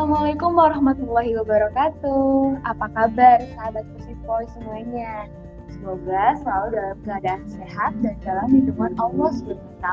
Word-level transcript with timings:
Assalamualaikum 0.00 0.56
warahmatullahi 0.56 1.36
wabarakatuh. 1.44 2.56
Apa 2.64 2.88
kabar 2.96 3.36
sahabat 3.52 3.84
Pusipoi 3.92 4.48
semuanya? 4.56 5.28
Semoga 5.68 6.40
selalu 6.40 6.68
dalam 6.72 6.98
keadaan 7.04 7.42
sehat 7.44 7.92
dan 8.00 8.16
dalam 8.24 8.48
lindungan 8.48 8.96
Allah 8.96 9.28
SWT. 9.44 9.84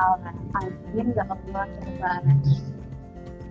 Amin. 0.64 1.12
Gak 1.12 1.28
kebetulan 1.28 1.68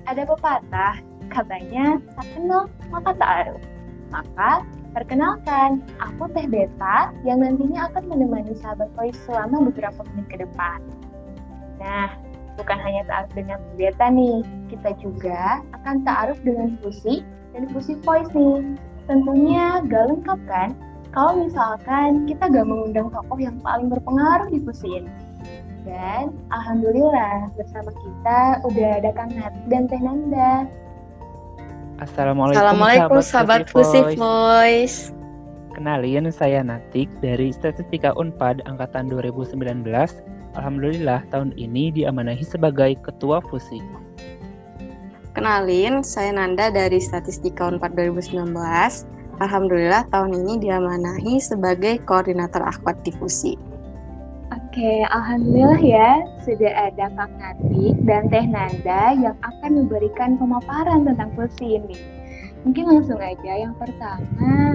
Ada 0.10 0.22
pepatah, 0.26 0.96
katanya 1.30 2.02
tak 2.18 2.26
kenal 2.34 2.66
maka 2.90 3.14
tak 3.22 3.30
aruf. 3.46 3.64
Maka 4.10 4.66
perkenalkan, 4.98 5.86
aku 6.02 6.26
Teh 6.34 6.50
Beta 6.50 7.14
yang 7.22 7.46
nantinya 7.46 7.86
akan 7.94 8.10
menemani 8.10 8.58
sahabat 8.58 8.90
Voice 8.98 9.22
selama 9.30 9.62
beberapa 9.70 10.02
menit 10.10 10.26
ke 10.26 10.38
depan. 10.42 10.82
Nah, 11.78 12.18
bukan 12.58 12.78
hanya 12.82 13.06
ta'aruf 13.06 13.32
dengan 13.38 13.60
beta 13.78 14.10
nih, 14.10 14.42
kita 14.74 14.92
juga 15.00 15.62
akan 15.78 16.04
ta'aruf 16.04 16.42
dengan 16.42 16.76
fusi 16.82 17.22
dan 17.54 17.70
fusi 17.72 17.96
voice 18.02 18.34
nih. 18.34 18.76
Tentunya 19.08 19.80
gak 19.88 20.12
lengkap 20.12 20.40
kan 20.50 20.76
kalau 21.16 21.48
misalkan 21.48 22.28
kita 22.28 22.50
gak 22.52 22.68
mengundang 22.68 23.08
tokoh 23.14 23.40
yang 23.40 23.56
paling 23.64 23.88
berpengaruh 23.88 24.50
di 24.52 24.60
fusi 24.66 25.00
ini. 25.00 25.14
Dan 25.88 26.36
Alhamdulillah 26.52 27.56
bersama 27.56 27.96
kita 27.96 28.40
udah 28.68 28.90
ada 29.00 29.10
Kang 29.16 29.32
Nat 29.32 29.56
dan 29.72 29.88
Teh 29.88 30.02
Nanda. 30.04 30.68
Assalamualaikum, 32.04 32.60
Assalamualaikum 32.60 33.18
sahabat 33.24 33.72
Fusi 33.72 34.04
Voice. 34.04 34.20
Voice. 34.20 35.00
Kenalin 35.72 36.28
saya 36.34 36.66
Natik 36.66 37.08
dari 37.24 37.56
Statistika 37.56 38.12
Unpad 38.20 38.66
angkatan 38.68 39.08
2019 39.08 39.86
Alhamdulillah 40.58 41.22
tahun 41.30 41.54
ini 41.54 41.94
diamanahi 41.94 42.42
sebagai 42.42 42.98
Ketua 43.06 43.46
Fusi. 43.46 43.78
Kenalin, 45.38 46.02
saya 46.02 46.34
Nanda 46.34 46.74
dari 46.74 46.98
Statistika 46.98 47.70
Unpad 47.70 47.94
2019. 47.94 48.50
Alhamdulillah 49.38 50.10
tahun 50.10 50.34
ini 50.34 50.66
diamanahi 50.66 51.38
sebagai 51.38 52.02
Koordinator 52.10 52.66
Akwat 52.66 53.06
di 53.06 53.14
Fusi. 53.14 53.54
Oke, 54.50 55.06
Alhamdulillah 55.14 55.78
ya 55.78 56.26
sudah 56.42 56.90
ada 56.90 57.06
Kak 57.14 57.32
Natik 57.38 57.96
dan 58.10 58.26
Teh 58.34 58.46
Nanda 58.50 59.14
yang 59.14 59.38
akan 59.46 59.86
memberikan 59.86 60.42
pemaparan 60.42 61.06
tentang 61.06 61.30
Fusi 61.38 61.78
ini. 61.78 61.98
Mungkin 62.66 62.90
langsung 62.90 63.22
aja 63.22 63.54
yang 63.62 63.78
pertama 63.78 64.74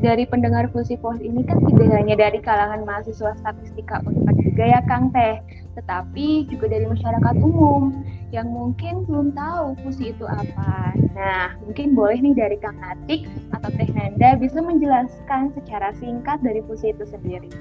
dari 0.00 0.24
pendengar 0.24 0.72
Fusi 0.72 0.96
Pos 0.96 1.20
ini 1.20 1.44
kan 1.44 1.60
tidak 1.60 1.92
hanya 1.92 2.16
dari 2.16 2.40
kalangan 2.40 2.88
mahasiswa 2.88 3.36
statistika 3.36 4.00
Unpad 4.08 4.36
juga 4.40 4.64
ya 4.64 4.80
Kang 4.88 5.12
Teh, 5.12 5.44
tetapi 5.76 6.48
juga 6.48 6.72
dari 6.72 6.88
masyarakat 6.88 7.36
umum 7.44 7.92
yang 8.32 8.48
mungkin 8.48 9.04
belum 9.04 9.36
tahu 9.36 9.76
fusi 9.84 10.16
itu 10.16 10.24
apa. 10.24 10.96
Nah, 11.12 11.52
mungkin 11.62 11.92
boleh 11.92 12.16
nih 12.16 12.32
dari 12.32 12.56
Kang 12.58 12.80
Natik 12.80 13.28
atau 13.52 13.68
Teh 13.76 13.90
Nanda 13.92 14.40
bisa 14.40 14.64
menjelaskan 14.64 15.52
secara 15.52 15.92
singkat 16.00 16.40
dari 16.40 16.64
fusi 16.64 16.96
itu 16.96 17.04
sendiri. 17.04 17.52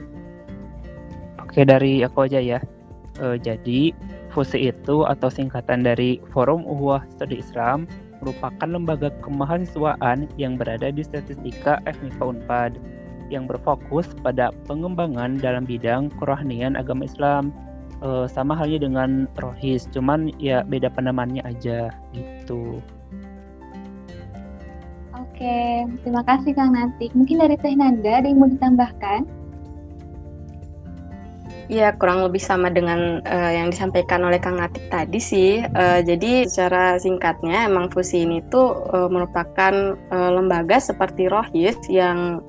Oke, 1.43 1.67
dari 1.67 2.05
aku 2.07 2.29
aja 2.29 2.39
ya. 2.39 2.59
E, 3.19 3.35
jadi, 3.41 3.91
fusi 4.31 4.69
itu 4.69 5.03
atau 5.03 5.27
singkatan 5.27 5.83
dari 5.83 6.21
Forum 6.31 6.63
Uhuah 6.63 7.03
Studi 7.17 7.41
Islam 7.41 7.89
merupakan 8.19 8.67
lembaga 8.67 9.09
kemahasiswaan 9.23 10.27
yang 10.35 10.59
berada 10.59 10.91
di 10.91 11.01
statistika 11.03 11.79
FMIPA 11.87 12.23
Unpad 12.23 12.71
yang 13.29 13.45
berfokus 13.45 14.09
pada 14.25 14.49
pengembangan 14.65 15.37
dalam 15.37 15.63
bidang 15.63 16.09
kerohanian 16.17 16.73
agama 16.73 17.05
Islam 17.05 17.53
e, 18.01 18.25
sama 18.25 18.57
halnya 18.57 18.81
dengan 18.81 19.29
rohis 19.37 19.85
cuman 19.93 20.33
ya 20.41 20.65
beda 20.65 20.89
penamannya 20.91 21.45
aja 21.45 21.93
gitu 22.11 22.81
Oke, 25.39 25.87
terima 26.03 26.19
kasih 26.27 26.52
Kang 26.52 26.75
Natik. 26.75 27.15
Mungkin 27.15 27.39
dari 27.39 27.55
Teh 27.55 27.71
Nanda 27.71 28.19
ada 28.19 28.27
yang 28.27 28.43
mau 28.43 28.52
ditambahkan? 28.52 29.23
Ya, 31.69 31.93
kurang 31.93 32.25
lebih 32.25 32.41
sama 32.41 32.73
dengan 32.73 33.21
uh, 33.21 33.52
yang 33.53 33.69
disampaikan 33.69 34.25
oleh 34.25 34.41
Kang 34.41 34.57
Natik 34.57 34.89
tadi 34.89 35.21
sih. 35.21 35.61
Uh, 35.61 36.02
jadi 36.02 36.49
secara 36.49 36.97
singkatnya 36.97 37.69
emang 37.69 37.93
Fusi 37.93 38.25
ini 38.25 38.41
tuh 38.49 38.89
uh, 38.89 39.05
merupakan 39.05 39.93
uh, 40.09 40.29
lembaga 40.33 40.81
seperti 40.81 41.29
Rohis 41.29 41.77
yang 41.85 42.41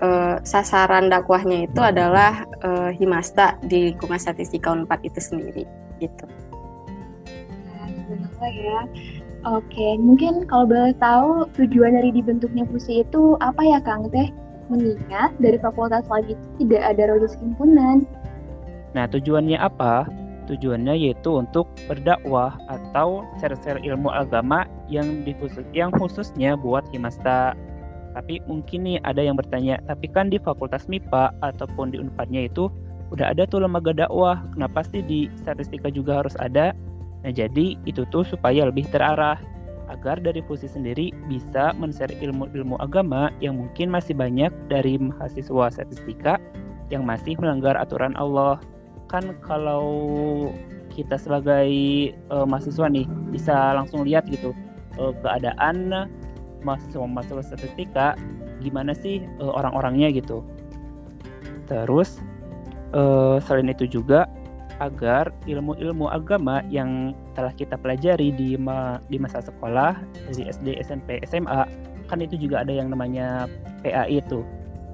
uh, 0.00 0.40
sasaran 0.40 1.12
dakwahnya 1.12 1.68
itu 1.68 1.84
adalah 1.84 2.48
uh, 2.64 2.88
Himasta 2.96 3.60
di 3.60 3.92
lingkungan 3.92 4.16
statistika 4.16 4.72
Unpad 4.72 5.04
itu 5.04 5.20
sendiri 5.20 5.68
gitu. 6.00 6.24
Nah, 8.40 8.50
ya. 8.56 8.88
Oke, 9.52 10.00
mungkin 10.00 10.48
kalau 10.48 10.64
boleh 10.64 10.96
tahu 10.96 11.44
tujuan 11.60 11.92
dari 11.92 12.08
dibentuknya 12.08 12.64
Fusi 12.72 13.04
itu 13.04 13.36
apa 13.44 13.60
ya 13.60 13.84
Kang 13.84 14.08
Teh? 14.08 14.32
Mengingat 14.72 15.36
dari 15.36 15.60
fakultas 15.60 16.08
lagi 16.08 16.32
tidak 16.56 16.80
ada 16.80 17.12
rohis 17.12 17.36
himpunan, 17.36 18.08
Nah, 18.92 19.08
tujuannya 19.08 19.56
apa? 19.56 20.04
Tujuannya 20.50 20.98
yaitu 20.98 21.38
untuk 21.38 21.70
berdakwah 21.88 22.58
atau 22.68 23.24
share-share 23.40 23.80
ilmu 23.80 24.10
agama 24.12 24.68
yang 24.90 25.24
dikhusus 25.24 25.64
yang 25.72 25.88
khususnya 25.96 26.58
buat 26.58 26.84
himasta. 26.92 27.56
Tapi 28.12 28.44
mungkin 28.44 28.84
nih 28.84 28.98
ada 29.08 29.24
yang 29.24 29.40
bertanya, 29.40 29.80
tapi 29.88 30.10
kan 30.12 30.28
di 30.28 30.36
Fakultas 30.36 30.84
MIPA 30.84 31.32
ataupun 31.40 31.96
di 31.96 31.96
Unpadnya 31.96 32.44
itu 32.44 32.68
udah 33.08 33.32
ada 33.32 33.48
tuh 33.48 33.64
lembaga 33.64 33.96
dakwah, 33.96 34.44
kenapa 34.52 34.84
sih 34.84 35.00
di 35.00 35.32
statistika 35.40 35.88
juga 35.88 36.20
harus 36.20 36.36
ada? 36.36 36.76
Nah, 37.24 37.32
jadi 37.32 37.78
itu 37.88 38.04
tuh 38.12 38.26
supaya 38.26 38.68
lebih 38.68 38.84
terarah 38.92 39.40
agar 39.92 40.18
dari 40.20 40.40
fusi 40.44 40.66
sendiri 40.66 41.12
bisa 41.28 41.76
men-share 41.76 42.12
ilmu-ilmu 42.24 42.80
agama 42.80 43.28
yang 43.44 43.60
mungkin 43.60 43.92
masih 43.92 44.16
banyak 44.16 44.50
dari 44.72 44.96
mahasiswa 44.96 45.68
statistika 45.68 46.40
yang 46.88 47.04
masih 47.04 47.36
melanggar 47.40 47.76
aturan 47.76 48.16
Allah 48.16 48.60
kan 49.12 49.36
kalau 49.44 49.84
kita 50.88 51.20
sebagai 51.20 51.68
uh, 52.32 52.48
mahasiswa 52.48 52.88
nih 52.88 53.04
bisa 53.28 53.76
langsung 53.76 54.08
lihat 54.08 54.24
gitu 54.32 54.56
uh, 54.96 55.12
keadaan 55.20 56.08
mahasiswa-mahasiswa 56.64 57.44
statistika 57.44 58.16
gimana 58.64 58.96
sih 58.96 59.20
uh, 59.38 59.52
orang-orangnya 59.52 60.08
gitu. 60.16 60.40
Terus 61.68 62.20
uh, 62.96 63.36
selain 63.44 63.68
itu 63.68 63.84
juga 63.84 64.24
agar 64.80 65.30
ilmu-ilmu 65.46 66.10
agama 66.10 66.64
yang 66.72 67.14
telah 67.38 67.54
kita 67.54 67.78
pelajari 67.78 68.34
di 68.34 68.58
ma 68.58 68.98
di 69.06 69.20
masa 69.20 69.44
sekolah 69.44 69.94
dari 70.26 70.48
SD, 70.48 70.80
SMP, 70.82 71.22
SMA 71.28 71.68
kan 72.10 72.18
itu 72.18 72.34
juga 72.36 72.66
ada 72.66 72.72
yang 72.74 72.90
namanya 72.90 73.46
PAI 73.86 74.18
itu 74.18 74.42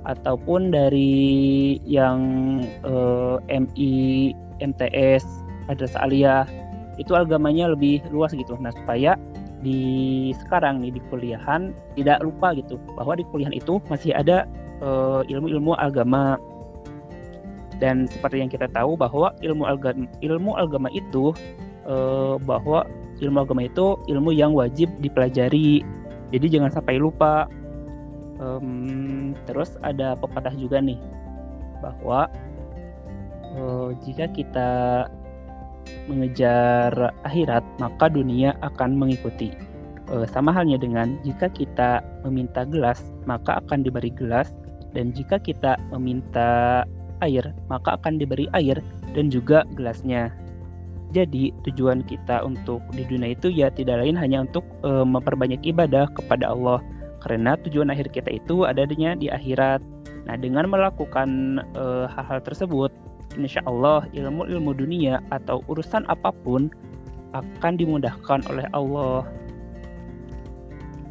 ataupun 0.06 0.70
dari 0.70 1.76
yang 1.82 2.20
eh, 2.86 3.36
MI, 3.50 4.34
MTS, 4.62 5.24
Madrasah 5.66 6.06
Aliyah 6.06 6.46
itu 6.98 7.14
agamanya 7.14 7.70
lebih 7.70 8.02
luas 8.10 8.34
gitu. 8.34 8.58
Nah 8.58 8.74
supaya 8.74 9.14
di 9.62 10.30
sekarang 10.38 10.82
nih 10.82 10.98
di 10.98 11.00
kuliahan 11.10 11.74
tidak 11.98 12.22
lupa 12.22 12.54
gitu 12.54 12.78
bahwa 12.94 13.18
di 13.18 13.24
kuliahan 13.30 13.54
itu 13.54 13.82
masih 13.90 14.14
ada 14.14 14.46
uh, 14.82 15.22
ilmu-ilmu 15.26 15.78
agama. 15.78 16.38
Dan 17.78 18.10
seperti 18.10 18.42
yang 18.42 18.50
kita 18.50 18.66
tahu 18.74 18.98
bahwa 18.98 19.30
ilmu 19.38 19.62
agama 19.62 20.10
ilmu 20.18 20.58
agama 20.58 20.90
itu 20.90 21.30
uh, 21.86 22.34
bahwa 22.42 22.82
ilmu 23.22 23.46
agama 23.46 23.70
itu 23.70 23.94
ilmu 24.10 24.34
yang 24.34 24.50
wajib 24.50 24.90
dipelajari. 24.98 25.86
Jadi 26.34 26.46
jangan 26.50 26.74
sampai 26.74 26.98
lupa 26.98 27.46
um, 28.38 29.34
terus 29.46 29.76
ada 29.84 30.14
pepatah 30.18 30.54
juga 30.54 30.82
nih 30.82 30.98
bahwa 31.82 32.26
uh, 33.54 33.90
jika 34.02 34.30
kita 34.34 34.70
mengejar 36.08 36.92
akhirat 37.24 37.64
maka 37.78 38.08
dunia 38.08 38.56
akan 38.64 38.96
mengikuti. 38.96 39.52
Uh, 40.08 40.24
sama 40.24 40.56
halnya 40.56 40.80
dengan 40.80 41.20
jika 41.20 41.52
kita 41.52 42.00
meminta 42.24 42.64
gelas 42.64 43.04
maka 43.28 43.60
akan 43.60 43.84
diberi 43.84 44.08
gelas 44.08 44.48
dan 44.96 45.12
jika 45.12 45.36
kita 45.36 45.76
meminta 45.92 46.82
air 47.20 47.44
maka 47.68 48.00
akan 48.00 48.16
diberi 48.16 48.48
air 48.56 48.80
dan 49.12 49.28
juga 49.28 49.68
gelasnya. 49.76 50.32
Jadi 51.12 51.56
tujuan 51.64 52.04
kita 52.04 52.44
untuk 52.44 52.84
di 52.92 53.00
dunia 53.08 53.32
itu 53.32 53.48
ya 53.48 53.72
tidak 53.72 54.04
lain 54.04 54.16
hanya 54.16 54.44
untuk 54.44 54.64
uh, 54.84 55.08
memperbanyak 55.08 55.60
ibadah 55.64 56.04
kepada 56.12 56.52
Allah 56.52 56.84
karena 57.22 57.58
tujuan 57.66 57.90
akhir 57.90 58.14
kita 58.14 58.30
itu 58.30 58.62
adanya 58.66 59.18
di 59.18 59.26
akhirat. 59.30 59.82
Nah, 60.28 60.36
dengan 60.36 60.68
melakukan 60.68 61.60
eh, 61.72 62.06
hal-hal 62.12 62.40
uh, 62.40 62.44
tersebut, 62.44 62.92
insya 63.40 63.64
Allah 63.64 64.04
ilmu-ilmu 64.12 64.76
dunia 64.76 65.24
atau 65.32 65.64
urusan 65.72 66.04
apa 66.12 66.34
pun 66.44 66.68
akan 67.32 67.72
dimudahkan 67.80 68.44
oleh 68.48 68.68
Allah. 68.76 69.24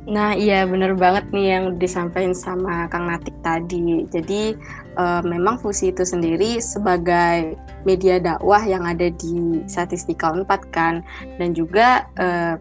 Nah, 0.08 0.32
iya 0.40 0.64
bener 0.64 0.96
banget 0.96 1.28
nih 1.36 1.48
yang 1.60 1.66
disampaikan 1.76 2.32
sama 2.32 2.88
Kang 2.88 3.12
Natik 3.12 3.36
tadi. 3.44 4.08
Jadi 4.08 4.56
uh, 4.96 5.20
memang 5.20 5.60
Fusi 5.60 5.92
itu 5.92 6.08
sendiri 6.08 6.64
sebagai 6.64 7.60
media 7.84 8.16
dakwah 8.16 8.64
yang 8.64 8.88
ada 8.88 9.12
di 9.12 9.68
Statistika 9.68 10.32
4 10.32 10.48
kan 10.72 11.04
dan 11.36 11.52
juga 11.52 12.08
uh, 12.16 12.56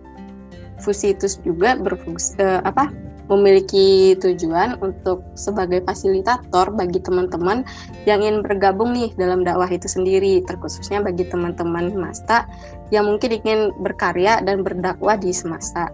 Fusi 0.83 1.15
itu 1.15 1.31
juga 1.47 1.79
berfungsi 1.79 2.37
apa 2.67 3.06
memiliki 3.27 4.15
tujuan 4.23 4.79
untuk 4.79 5.27
sebagai 5.35 5.83
fasilitator 5.83 6.71
bagi 6.75 7.03
teman-teman 7.03 7.67
yang 8.07 8.23
ingin 8.23 8.43
bergabung 8.43 8.95
nih 8.95 9.11
dalam 9.19 9.43
dakwah 9.43 9.67
itu 9.67 9.91
sendiri, 9.91 10.43
terkhususnya 10.47 11.03
bagi 11.03 11.27
teman-teman 11.27 11.91
Himasta 11.91 12.47
yang 12.95 13.11
mungkin 13.11 13.43
ingin 13.43 13.75
berkarya 13.83 14.43
dan 14.47 14.63
berdakwah 14.63 15.19
di 15.19 15.35
semasa. 15.35 15.91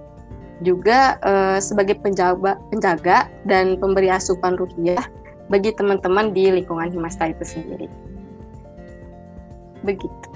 Juga 0.60 1.18
eh, 1.24 1.58
sebagai 1.58 1.98
penjaga, 1.98 2.60
penjaga 2.68 3.32
dan 3.48 3.80
pemberi 3.80 4.12
asupan 4.12 4.54
ruhiyah 4.54 5.02
bagi 5.48 5.72
teman-teman 5.72 6.30
di 6.36 6.52
lingkungan 6.52 6.92
Himasta 6.92 7.32
itu 7.32 7.44
sendiri. 7.44 7.88
Begitu. 9.82 10.28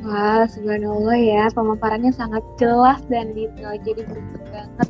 Wah, 0.00 0.48
subhanallah 0.48 1.12
ya, 1.20 1.52
pemaparannya 1.52 2.08
sangat 2.16 2.40
jelas 2.56 3.04
dan 3.12 3.36
detail, 3.36 3.76
jadi 3.84 4.00
beruntung 4.08 4.48
banget 4.48 4.88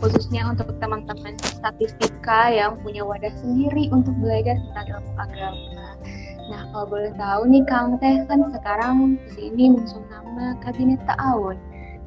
khususnya 0.00 0.48
untuk 0.48 0.72
teman-teman 0.80 1.36
statistika 1.38 2.48
yang 2.48 2.80
punya 2.80 3.04
wadah 3.04 3.30
sendiri 3.38 3.92
untuk 3.92 4.16
belajar 4.16 4.56
tentang 4.56 4.86
ilmu 4.96 5.12
agama. 5.20 5.86
Nah, 6.50 6.62
kalau 6.74 6.86
boleh 6.88 7.12
tahu 7.14 7.40
nih 7.46 7.62
Kang 7.68 8.00
Teh, 8.02 8.26
kan 8.26 8.40
sekarang 8.50 9.20
di 9.22 9.30
sini 9.38 9.70
mengusung 9.70 10.02
nama 10.10 10.56
Kabinet 10.64 10.98
Ta'awun. 11.06 11.54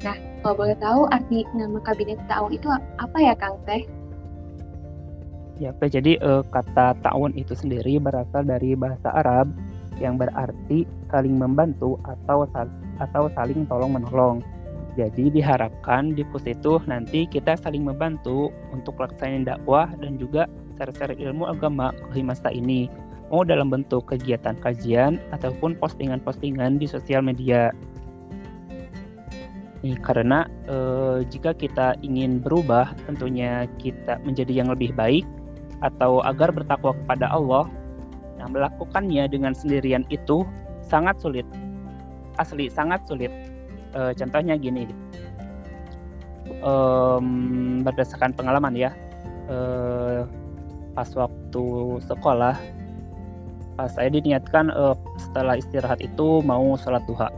Nah, 0.04 0.16
kalau 0.44 0.54
boleh 0.58 0.76
tahu 0.76 1.08
arti 1.08 1.48
nama 1.56 1.80
Kabinet 1.80 2.20
Ta'awun 2.28 2.52
itu 2.52 2.68
apa 3.00 3.18
ya 3.22 3.32
Kang 3.38 3.56
Teh? 3.64 3.88
Ya, 5.62 5.70
oke. 5.70 5.86
Jadi 5.86 6.18
uh, 6.18 6.42
kata 6.50 6.98
ta'awun 6.98 7.38
itu 7.38 7.54
sendiri 7.54 8.02
berasal 8.02 8.42
dari 8.42 8.74
bahasa 8.74 9.14
Arab 9.14 9.54
yang 10.02 10.18
berarti 10.18 10.82
saling 11.14 11.38
membantu 11.38 11.94
atau 12.02 12.42
atau 12.98 13.22
saling 13.38 13.62
tolong 13.70 13.94
menolong. 13.94 14.42
Jadi 14.94 15.26
diharapkan 15.30 16.14
di 16.14 16.22
pus 16.22 16.46
itu 16.46 16.78
nanti 16.86 17.26
kita 17.26 17.58
saling 17.58 17.82
membantu 17.82 18.54
untuk 18.70 18.94
laksanain 19.02 19.42
dakwah 19.42 19.90
dan 19.98 20.14
juga 20.14 20.46
share-share 20.78 21.18
ilmu 21.18 21.50
agama 21.50 21.90
ke 21.90 22.22
Himasta 22.22 22.54
ini. 22.54 22.86
Mau 23.34 23.42
dalam 23.42 23.74
bentuk 23.74 24.06
kegiatan 24.06 24.54
kajian 24.62 25.18
ataupun 25.34 25.74
postingan-postingan 25.82 26.78
di 26.78 26.86
sosial 26.86 27.26
media. 27.26 27.74
Nih, 29.82 29.98
karena 29.98 30.46
e, 30.70 30.76
jika 31.26 31.50
kita 31.50 31.98
ingin 32.06 32.38
berubah, 32.38 32.94
tentunya 33.10 33.66
kita 33.82 34.22
menjadi 34.22 34.62
yang 34.62 34.70
lebih 34.70 34.94
baik 34.94 35.26
atau 35.82 36.22
agar 36.22 36.54
bertakwa 36.54 36.94
kepada 36.94 37.26
Allah, 37.34 37.66
Nah, 38.44 38.52
melakukannya 38.52 39.24
dengan 39.30 39.56
sendirian 39.56 40.04
itu 40.12 40.44
sangat 40.84 41.16
sulit. 41.22 41.48
Asli 42.36 42.68
sangat 42.68 43.06
sulit. 43.08 43.30
E, 43.94 44.00
contohnya 44.18 44.58
gini. 44.58 44.90
Um, 46.60 47.80
berdasarkan 47.86 48.36
pengalaman 48.36 48.74
ya. 48.76 48.90
E, 49.48 49.56
pas 50.94 51.10
waktu 51.18 51.64
sekolah 52.06 52.54
pas 53.74 53.90
saya 53.90 54.06
diniatkan 54.06 54.70
e, 54.70 54.84
setelah 55.18 55.58
istirahat 55.58 55.98
itu 56.02 56.42
mau 56.42 56.78
sholat 56.78 57.02
duha. 57.06 57.30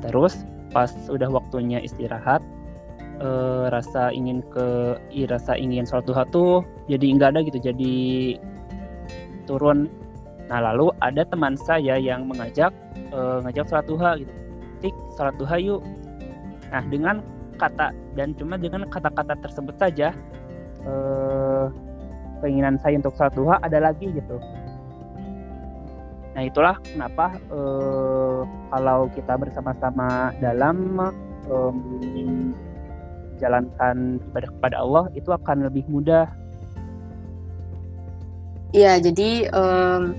terus 0.00 0.48
pas 0.72 0.88
sudah 1.04 1.28
waktunya 1.28 1.76
istirahat 1.84 2.40
e, 3.20 3.28
rasa 3.68 4.08
ingin 4.16 4.40
ke 4.48 4.96
i, 5.12 5.28
rasa 5.28 5.56
ingin 5.60 5.84
sholat 5.84 6.08
duha 6.08 6.24
tuh 6.32 6.64
jadi 6.88 7.06
enggak 7.12 7.36
ada 7.36 7.40
gitu 7.44 7.58
jadi 7.60 7.96
turun. 9.50 9.90
Nah 10.46 10.62
lalu 10.62 10.94
ada 11.02 11.26
teman 11.26 11.58
saya 11.58 11.98
yang 11.98 12.30
mengajak 12.30 12.70
uh, 13.10 13.42
ngajak 13.42 13.66
sholat 13.66 13.86
duha 13.90 14.10
gitu. 14.22 14.32
Tik 14.80 14.94
sholat 15.16 15.36
duha 15.36 15.56
yuk. 15.60 15.82
Nah 16.72 16.82
dengan 16.88 17.20
kata 17.60 17.92
dan 18.16 18.32
cuma 18.36 18.56
dengan 18.56 18.88
kata-kata 18.88 19.36
tersebut 19.44 19.76
saja 19.76 20.16
uh, 20.88 21.68
keinginan 22.40 22.80
saya 22.80 22.96
untuk 22.96 23.12
sholat 23.16 23.34
duha 23.36 23.54
ada 23.60 23.78
lagi 23.80 24.08
gitu. 24.10 24.36
Nah 26.32 26.42
itulah 26.46 26.76
kenapa 26.86 27.36
uh, 27.52 28.46
kalau 28.72 29.10
kita 29.12 29.34
bersama-sama 29.36 30.32
dalam 30.40 30.96
um, 31.50 32.54
jalankan 33.42 34.20
ibadah 34.30 34.50
kepada 34.60 34.76
Allah 34.78 35.04
itu 35.16 35.32
akan 35.32 35.66
lebih 35.68 35.84
mudah 35.88 36.28
Iya, 38.70 39.02
jadi 39.02 39.50
um, 39.50 40.14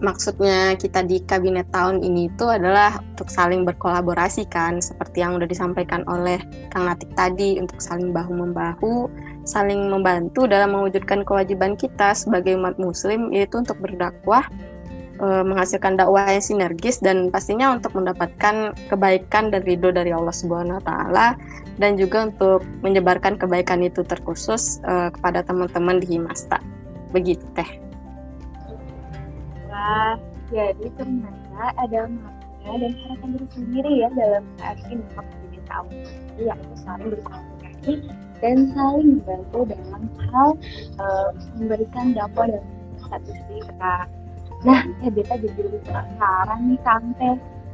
maksudnya 0.00 0.76
kita 0.76 1.04
di 1.04 1.24
kabinet 1.24 1.68
tahun 1.72 2.04
ini 2.04 2.28
itu 2.28 2.44
adalah 2.48 3.00
untuk 3.14 3.32
saling 3.32 3.64
berkolaborasi 3.64 4.48
kan, 4.48 4.80
seperti 4.80 5.24
yang 5.24 5.40
udah 5.40 5.48
disampaikan 5.48 6.04
oleh 6.08 6.40
Kang 6.68 6.88
Natik 6.88 7.12
tadi 7.16 7.56
untuk 7.56 7.80
saling 7.80 8.12
bahu 8.12 8.32
membahu, 8.32 9.08
saling 9.48 9.88
membantu 9.88 10.44
dalam 10.44 10.76
mewujudkan 10.76 11.24
kewajiban 11.24 11.74
kita 11.74 12.12
sebagai 12.12 12.56
umat 12.60 12.76
Muslim 12.76 13.32
yaitu 13.32 13.60
untuk 13.60 13.80
berdakwah, 13.80 14.44
menghasilkan 15.20 15.96
dakwah 15.96 16.28
yang 16.28 16.44
sinergis 16.44 17.00
dan 17.00 17.32
pastinya 17.32 17.72
untuk 17.72 17.96
mendapatkan 17.96 18.76
kebaikan 18.92 19.48
dan 19.48 19.64
ridho 19.64 19.88
dari 19.88 20.12
Allah 20.12 20.34
Subhanahu 20.34 20.84
Taala 20.84 21.40
dan 21.80 21.96
juga 21.96 22.28
untuk 22.28 22.60
menyebarkan 22.84 23.40
kebaikan 23.40 23.80
itu 23.84 24.04
terkhusus 24.04 24.80
uh, 24.84 25.08
kepada 25.12 25.40
teman-teman 25.44 26.00
di 26.00 26.16
Himasta. 26.16 26.60
Begitu 27.12 27.44
teh 27.56 27.85
jadi 30.52 30.86
ternyata 30.94 31.64
ada 31.80 32.00
makna 32.06 32.72
dan 32.78 32.92
harapan 33.02 33.28
diri 33.34 33.46
sendiri 33.54 33.92
ya 34.02 34.08
dalam 34.14 34.44
arti 34.62 34.94
nama 34.94 35.22
jadi 35.22 35.60
tahu 35.66 35.88
yaitu 36.38 36.74
saling 36.82 37.08
berkomunikasi 37.14 37.92
dan 38.42 38.56
saling 38.76 39.08
membantu 39.18 39.60
dalam 39.70 40.02
hal 40.30 40.48
uh, 41.00 41.28
memberikan 41.56 42.12
dakwah 42.12 42.46
dan 42.50 42.64
statistika. 43.06 43.94
Nah, 44.64 44.82
ya 45.04 45.08
Beta 45.12 45.34
jadi 45.38 45.60
lebih 45.68 45.80
penasaran 45.86 46.60
nih 46.68 46.80
Kang 46.82 47.04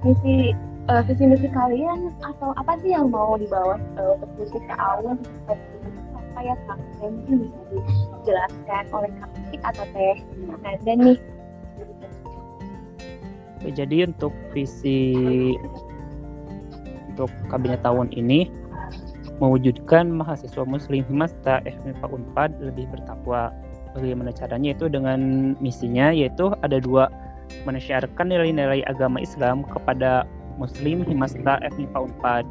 misi 0.03 0.53
uh, 0.91 1.03
visi 1.07 1.25
misi 1.25 1.49
kalian 1.51 2.11
atau 2.21 2.51
apa 2.59 2.75
sih 2.83 2.93
yang 2.93 3.09
mau 3.11 3.39
dibawa 3.39 3.79
uh, 3.97 4.19
untuk 4.19 4.31
visi 4.39 4.59
ke 4.61 4.75
awal 4.77 5.15
apa 5.49 6.41
ya 6.43 6.55
Kang 6.67 6.81
mungkin 7.01 7.49
bisa 7.49 7.61
dijelaskan 7.71 8.85
oleh 8.93 9.11
Kang 9.19 9.33
atau 9.63 9.87
Teh. 9.95 10.17
Nah, 10.49 10.75
dan 10.83 10.97
nih 11.01 11.17
jadi 13.71 14.11
untuk 14.11 14.35
visi 14.51 15.15
untuk 17.13 17.31
kabinet 17.53 17.85
tahun 17.87 18.11
ini 18.17 18.49
mewujudkan 19.39 20.11
mahasiswa 20.11 20.65
muslim 20.67 21.07
Himasta 21.07 21.63
FMIPA 21.67 22.07
Unpad 22.09 22.51
lebih 22.63 22.89
bertakwa. 22.91 23.55
Bagaimana 23.93 24.33
caranya 24.33 24.73
itu 24.73 24.89
dengan 24.89 25.53
misinya 25.61 26.11
yaitu 26.11 26.57
ada 26.65 26.81
dua 26.81 27.13
menyiarkan 27.69 28.33
nilai-nilai 28.33 28.81
agama 28.89 29.21
Islam 29.21 29.69
kepada 29.69 30.25
muslim 30.57 31.05
Himasta 31.05 31.61
FMIPA 31.61 31.99
Unpad. 32.01 32.45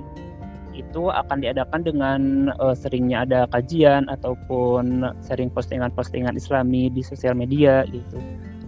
Itu 0.72 1.12
akan 1.12 1.44
diadakan 1.44 1.82
dengan 1.84 2.22
uh, 2.62 2.72
seringnya 2.78 3.28
ada 3.28 3.44
kajian 3.52 4.08
ataupun 4.08 5.04
sering 5.20 5.52
postingan-postingan 5.52 6.38
Islami 6.38 6.88
di 6.88 7.04
sosial 7.04 7.36
media 7.36 7.84
gitu 7.92 8.22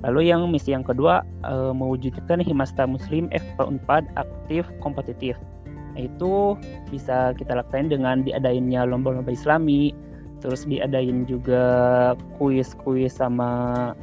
Lalu 0.04 0.36
yang 0.36 0.52
misi 0.52 0.76
yang 0.76 0.84
kedua 0.84 1.24
uh, 1.48 1.72
mewujudkan 1.72 2.44
Himasta 2.44 2.84
Muslim 2.84 3.32
FP4 3.32 4.04
aktif 4.20 4.68
kompetitif. 4.84 5.40
Itu 5.96 6.60
bisa 6.92 7.32
kita 7.40 7.56
lakukan 7.56 7.88
dengan 7.88 8.28
diadainnya 8.28 8.84
lomba-lomba 8.84 9.32
Islami, 9.32 9.96
terus 10.44 10.68
diadain 10.68 11.24
juga 11.24 11.64
kuis-kuis 12.36 13.16
sama 13.16 13.94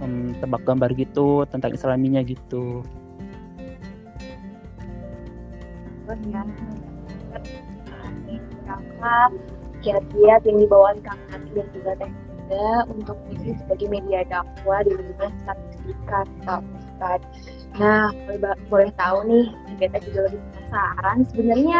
um, 0.00 0.32
tebak 0.40 0.64
gambar 0.64 0.96
gitu 0.96 1.44
tentang 1.52 1.76
Islaminya 1.76 2.24
gitu. 2.24 2.80
kiat-kiat 9.86 10.42
yang 10.42 10.58
dibawakan 10.58 11.18
Nati 11.30 11.50
dan 11.54 11.66
juga 11.70 11.92
Teh 12.00 12.25
juga 12.46 12.86
untuk 12.94 13.18
misi 13.26 13.58
sebagai 13.58 13.90
media 13.90 14.22
dakwah 14.30 14.80
di 14.86 14.94
lingkungan 14.94 15.34
statistika 15.42 16.22
atau. 16.46 16.62
Nah, 17.76 18.08
boleh, 18.24 18.56
boleh 18.70 18.90
tahu 18.96 19.18
nih, 19.28 19.46
kita 19.82 19.98
juga 20.06 20.30
lebih 20.30 20.40
penasaran 20.54 21.18
sebenarnya 21.28 21.78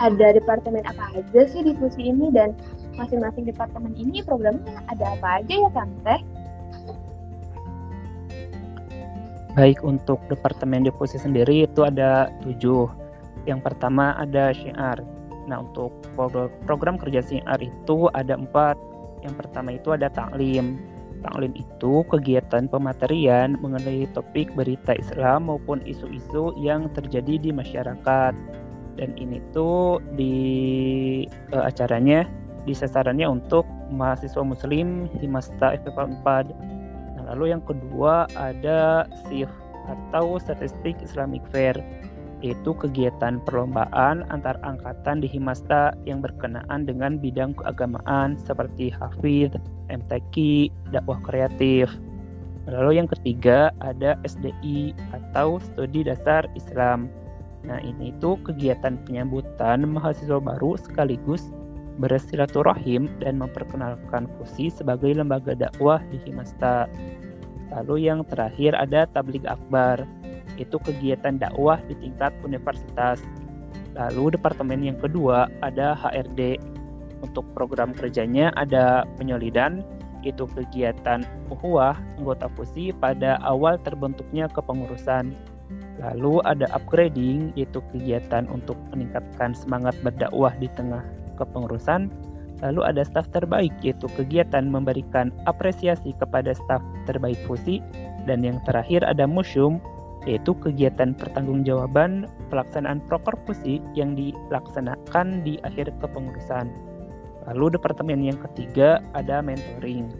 ada 0.00 0.26
departemen 0.34 0.82
apa 0.88 1.04
aja 1.14 1.40
sih 1.46 1.62
di 1.62 1.72
fusi 1.78 2.10
ini 2.10 2.32
dan 2.34 2.56
masing-masing 2.98 3.46
departemen 3.46 3.94
ini 3.94 4.24
programnya 4.26 4.82
ada 4.90 5.14
apa 5.14 5.42
aja 5.42 5.54
ya 5.54 5.70
kan 5.70 5.88
Teh? 6.02 6.20
Baik 9.54 9.82
untuk 9.86 10.18
departemen 10.26 10.86
difusi 10.86 11.18
sendiri 11.18 11.66
itu 11.66 11.86
ada 11.86 12.30
tujuh. 12.42 12.90
Yang 13.46 13.60
pertama 13.62 14.14
ada 14.18 14.50
syiar. 14.54 15.02
Nah 15.46 15.62
untuk 15.66 15.94
program 16.66 16.98
kerja 16.98 17.22
syiar 17.22 17.58
itu 17.62 18.10
ada 18.14 18.34
empat 18.34 18.74
yang 19.22 19.34
pertama 19.34 19.74
itu 19.74 19.94
ada 19.94 20.10
taklim. 20.10 20.78
Taklim 21.18 21.50
itu 21.58 22.06
kegiatan 22.06 22.70
pematerian 22.70 23.58
mengenai 23.58 24.06
topik 24.14 24.54
berita 24.54 24.94
Islam 24.94 25.50
maupun 25.50 25.82
isu-isu 25.82 26.54
yang 26.58 26.90
terjadi 26.94 27.38
di 27.38 27.50
masyarakat. 27.50 28.34
dan 28.98 29.14
ini 29.14 29.38
tuh 29.54 30.02
di 30.18 30.34
uh, 31.54 31.70
acaranya 31.70 32.26
di 32.66 32.74
sasarannya 32.74 33.30
untuk 33.30 33.62
mahasiswa 33.94 34.42
muslim 34.42 35.06
Himasta 35.22 35.78
FFA 35.86 36.10
4 36.18 36.50
nah, 37.14 37.22
lalu 37.30 37.54
yang 37.54 37.62
kedua 37.62 38.26
ada 38.34 39.06
SIF 39.30 39.46
atau 39.86 40.36
Statistik 40.42 40.98
Islamic 41.00 41.40
Fair 41.54 41.78
yaitu 42.40 42.70
kegiatan 42.74 43.42
perlombaan 43.42 44.22
antar 44.30 44.54
angkatan 44.62 45.18
di 45.22 45.28
Himasta 45.28 45.94
yang 46.06 46.22
berkenaan 46.22 46.86
dengan 46.86 47.18
bidang 47.18 47.54
keagamaan 47.58 48.38
seperti 48.38 48.94
hafidh, 48.94 49.58
MTQ, 49.90 50.68
dakwah 50.94 51.18
kreatif. 51.26 51.90
Lalu 52.68 53.00
yang 53.00 53.08
ketiga 53.08 53.72
ada 53.80 54.20
SDI 54.28 54.92
atau 55.10 55.56
Studi 55.58 56.04
Dasar 56.04 56.44
Islam. 56.52 57.08
Nah 57.64 57.80
ini 57.82 58.14
itu 58.14 58.38
kegiatan 58.44 59.00
penyambutan 59.08 59.88
mahasiswa 59.88 60.38
baru 60.38 60.76
sekaligus 60.78 61.50
bersilaturahim 61.98 63.10
dan 63.18 63.42
memperkenalkan 63.42 64.30
FUSI 64.38 64.70
sebagai 64.70 65.10
lembaga 65.18 65.58
dakwah 65.58 65.98
di 66.14 66.22
Himasta. 66.22 66.86
Lalu 67.74 68.08
yang 68.08 68.24
terakhir 68.24 68.72
ada 68.78 69.04
tablik 69.10 69.44
akbar, 69.44 70.06
itu 70.58 70.76
kegiatan 70.82 71.38
dakwah 71.38 71.78
di 71.86 71.94
tingkat 72.02 72.34
universitas. 72.42 73.22
Lalu 73.94 74.38
departemen 74.38 74.82
yang 74.82 74.98
kedua 74.98 75.46
ada 75.62 75.94
HRD. 75.94 76.58
Untuk 77.18 77.42
program 77.50 77.90
kerjanya 77.90 78.54
ada 78.54 79.02
penyolidan, 79.18 79.82
itu 80.22 80.46
kegiatan 80.50 81.26
uhuah 81.50 81.98
anggota 82.18 82.46
FUSI 82.54 82.94
pada 82.94 83.42
awal 83.42 83.78
terbentuknya 83.82 84.46
kepengurusan. 84.50 85.34
Lalu 85.98 86.38
ada 86.46 86.70
upgrading, 86.70 87.50
yaitu 87.58 87.82
kegiatan 87.90 88.46
untuk 88.46 88.78
meningkatkan 88.94 89.50
semangat 89.50 89.98
berdakwah 90.06 90.54
di 90.62 90.70
tengah 90.78 91.02
kepengurusan. 91.34 92.10
Lalu 92.58 92.80
ada 92.82 93.02
staf 93.06 93.30
terbaik 93.30 93.70
yaitu 93.86 94.10
kegiatan 94.18 94.66
memberikan 94.66 95.30
apresiasi 95.46 96.10
kepada 96.18 96.54
staf 96.54 96.82
terbaik 97.06 97.38
FUSI 97.46 97.78
dan 98.26 98.42
yang 98.42 98.58
terakhir 98.66 99.06
ada 99.06 99.30
museum 99.30 99.78
yaitu 100.28 100.52
kegiatan 100.60 101.16
pertanggungjawaban 101.16 102.28
pelaksanaan 102.52 103.00
proker 103.08 103.32
FUSI 103.48 103.80
yang 103.96 104.12
dilaksanakan 104.12 105.40
di 105.40 105.56
akhir 105.64 105.88
kepengurusan. 106.04 106.68
Lalu 107.48 107.80
departemen 107.80 108.20
yang 108.20 108.36
ketiga 108.52 109.00
ada 109.16 109.40
mentoring. 109.40 110.12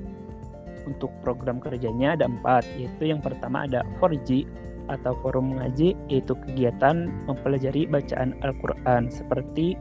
Untuk 0.88 1.12
program 1.20 1.60
kerjanya 1.60 2.16
ada 2.16 2.24
empat, 2.24 2.64
yaitu 2.80 3.12
yang 3.12 3.20
pertama 3.20 3.68
ada 3.68 3.84
4G 4.00 4.48
atau 4.88 5.12
forum 5.20 5.52
mengaji, 5.52 5.92
yaitu 6.08 6.32
kegiatan 6.48 7.12
mempelajari 7.28 7.84
bacaan 7.84 8.32
Al-Quran 8.40 9.12
seperti 9.12 9.76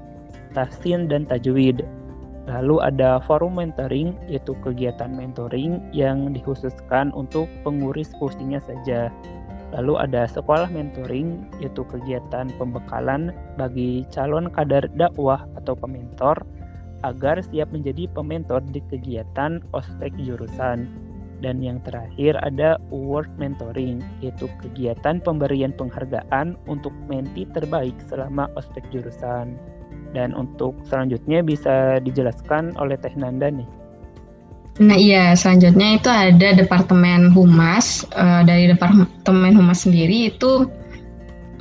tahsin 0.52 1.08
dan 1.08 1.24
tajwid. 1.24 1.88
Lalu 2.52 2.84
ada 2.84 3.24
forum 3.24 3.56
mentoring, 3.56 4.20
yaitu 4.28 4.52
kegiatan 4.60 5.12
mentoring 5.16 5.80
yang 5.96 6.36
dikhususkan 6.36 7.16
untuk 7.16 7.48
pengurus 7.64 8.12
kursinya 8.20 8.60
saja. 8.60 9.08
Lalu 9.76 10.00
ada 10.00 10.24
sekolah 10.32 10.72
mentoring, 10.72 11.44
yaitu 11.60 11.84
kegiatan 11.92 12.48
pembekalan 12.56 13.36
bagi 13.60 14.08
calon 14.16 14.48
kader 14.48 14.88
dakwah 14.96 15.44
atau 15.60 15.76
pementor 15.76 16.40
agar 17.04 17.44
siap 17.44 17.70
menjadi 17.76 18.08
pementor 18.16 18.64
di 18.72 18.80
kegiatan 18.88 19.60
ospek 19.76 20.16
jurusan. 20.24 20.88
Dan 21.38 21.62
yang 21.62 21.78
terakhir 21.86 22.34
ada 22.42 22.82
award 22.90 23.30
mentoring, 23.38 24.02
yaitu 24.26 24.50
kegiatan 24.58 25.22
pemberian 25.22 25.70
penghargaan 25.76 26.58
untuk 26.66 26.96
menti 27.06 27.46
terbaik 27.54 27.94
selama 28.10 28.50
ospek 28.58 28.82
jurusan. 28.90 29.54
Dan 30.16 30.34
untuk 30.34 30.74
selanjutnya 30.88 31.46
bisa 31.46 32.02
dijelaskan 32.02 32.74
oleh 32.82 32.98
Teh 32.98 33.14
Nanda 33.14 33.54
nih. 33.54 33.70
Nah 34.78 34.94
iya, 34.94 35.34
selanjutnya 35.34 35.98
itu 35.98 36.10
ada 36.10 36.54
Departemen 36.54 37.34
Humas. 37.34 38.06
Uh, 38.14 38.46
dari 38.46 38.70
Departemen 38.70 39.58
Humas 39.58 39.90
sendiri 39.90 40.30
itu 40.30 40.70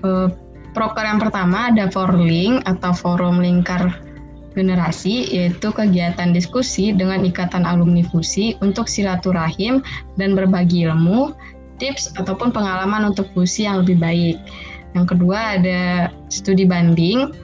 uh, 0.05 0.29
proker 0.77 1.09
yang 1.09 1.17
pertama 1.17 1.73
ada 1.73 1.89
Forling 1.89 2.61
atau 2.69 2.93
Forum 2.93 3.41
Lingkar 3.41 3.97
Generasi, 4.53 5.33
yaitu 5.33 5.69
kegiatan 5.69 6.33
diskusi 6.33 6.93
dengan 6.93 7.25
ikatan 7.25 7.65
alumni 7.65 8.05
FUSI 8.09 8.57
untuk 8.65 8.89
silaturahim 8.89 9.85
dan 10.17 10.33
berbagi 10.33 10.89
ilmu, 10.89 11.37
tips 11.77 12.17
ataupun 12.17 12.53
pengalaman 12.53 13.13
untuk 13.13 13.29
FUSI 13.33 13.69
yang 13.69 13.85
lebih 13.85 14.01
baik. 14.01 14.37
Yang 14.97 15.17
kedua 15.17 15.61
ada 15.61 16.09
studi 16.33 16.65
banding, 16.65 17.37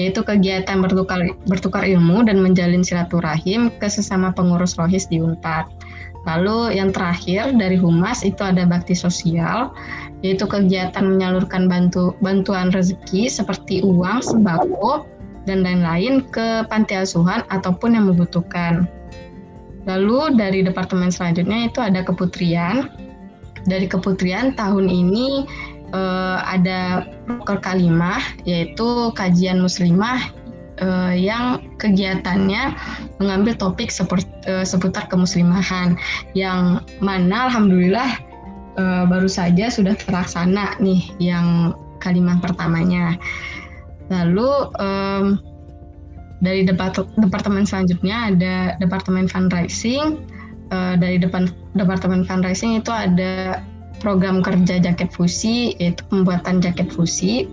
yaitu 0.00 0.24
kegiatan 0.24 0.80
bertukar, 0.80 1.20
bertukar 1.44 1.84
ilmu 1.84 2.24
dan 2.24 2.40
menjalin 2.40 2.80
silaturahim 2.80 3.68
ke 3.76 3.84
sesama 3.84 4.32
pengurus 4.32 4.80
rohis 4.80 5.04
di 5.04 5.20
UNPAD. 5.20 5.68
Lalu 6.24 6.80
yang 6.80 6.88
terakhir 6.92 7.52
dari 7.52 7.76
Humas 7.76 8.24
itu 8.24 8.40
ada 8.40 8.64
bakti 8.64 8.96
sosial, 8.96 9.76
yaitu 10.24 10.48
kegiatan 10.48 11.04
menyalurkan 11.04 11.68
bantu, 11.68 12.16
bantuan 12.24 12.72
rezeki 12.72 13.28
seperti 13.28 13.84
uang, 13.84 14.24
sembako, 14.24 15.04
dan 15.44 15.64
lain-lain 15.64 16.24
ke 16.28 16.64
panti 16.68 16.96
asuhan 16.96 17.44
ataupun 17.52 17.96
yang 17.96 18.08
membutuhkan. 18.08 18.88
Lalu 19.88 20.36
dari 20.36 20.60
departemen 20.60 21.08
selanjutnya 21.08 21.68
itu 21.68 21.80
ada 21.80 22.04
keputrian. 22.04 22.88
Dari 23.68 23.84
keputrian 23.84 24.56
tahun 24.56 24.88
ini 24.88 25.44
uh, 25.92 26.42
ada 26.44 27.06
proker 27.26 27.58
kalimah 27.62 28.22
yaitu 28.44 29.14
kajian 29.14 29.62
muslimah 29.62 30.20
uh, 30.80 31.14
yang 31.14 31.62
kegiatannya 31.78 32.74
mengambil 33.20 33.54
topik 33.54 33.92
seperti, 33.92 34.28
uh, 34.48 34.64
seputar 34.64 35.06
kemuslimahan 35.06 35.94
yang 36.34 36.82
mana 36.98 37.48
alhamdulillah 37.48 38.18
uh, 38.80 39.04
baru 39.06 39.28
saja 39.28 39.68
sudah 39.68 39.94
terlaksana 39.94 40.76
nih 40.80 41.12
yang 41.20 41.76
kalimah 42.00 42.40
pertamanya. 42.40 43.14
Lalu 44.10 44.50
um, 44.80 45.38
dari 46.40 46.64
depart 46.64 46.96
departemen 47.20 47.68
selanjutnya 47.68 48.32
ada 48.32 48.54
departemen 48.80 49.28
fundraising. 49.28 50.24
Uh, 50.70 50.94
dari 50.94 51.18
depan 51.18 51.50
departemen 51.74 52.22
fundraising 52.22 52.78
itu 52.78 52.94
ada 52.94 53.58
program 54.00 54.40
kerja 54.40 54.80
jaket 54.80 55.12
fusi 55.12 55.76
yaitu 55.78 56.02
pembuatan 56.08 56.58
jaket 56.64 56.90
fusi. 56.90 57.46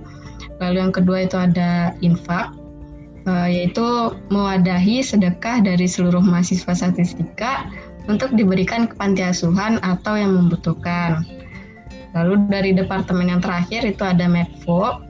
Lalu 0.58 0.89
yang 0.89 0.94
kedua 0.96 1.27
itu 1.30 1.38
ada 1.38 1.94
infak 2.01 2.56
uh, 3.27 3.46
yaitu 3.46 4.16
mewadahi 4.32 5.04
sedekah 5.04 5.62
dari 5.62 5.86
seluruh 5.86 6.24
mahasiswa 6.24 6.74
statistika 6.74 7.68
untuk 8.08 8.32
diberikan 8.34 8.88
ke 8.88 8.96
panti 8.96 9.22
asuhan 9.22 9.77
atau 9.84 10.16
yang 10.16 10.34
membutuhkan. 10.34 11.27
Lalu 12.16 12.50
dari 12.50 12.72
departemen 12.74 13.30
yang 13.30 13.44
terakhir 13.44 13.84
itu 13.84 14.01
ada 14.01 14.25
Medfo. 14.25 15.04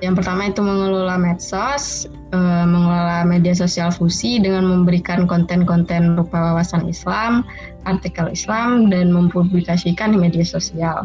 Yang 0.00 0.24
pertama 0.24 0.48
itu 0.48 0.64
mengelola 0.64 1.20
medsos, 1.20 2.08
uh, 2.32 2.64
mengelola 2.64 3.20
media 3.28 3.52
sosial 3.52 3.92
fusi 3.92 4.40
dengan 4.40 4.64
memberikan 4.64 5.28
konten-konten 5.28 6.16
berupa 6.16 6.40
wawasan 6.52 6.88
Islam, 6.88 7.44
artikel 7.84 8.32
Islam 8.32 8.88
dan 8.88 9.12
mempublikasikan 9.12 10.16
di 10.16 10.18
media 10.24 10.44
sosial. 10.44 11.04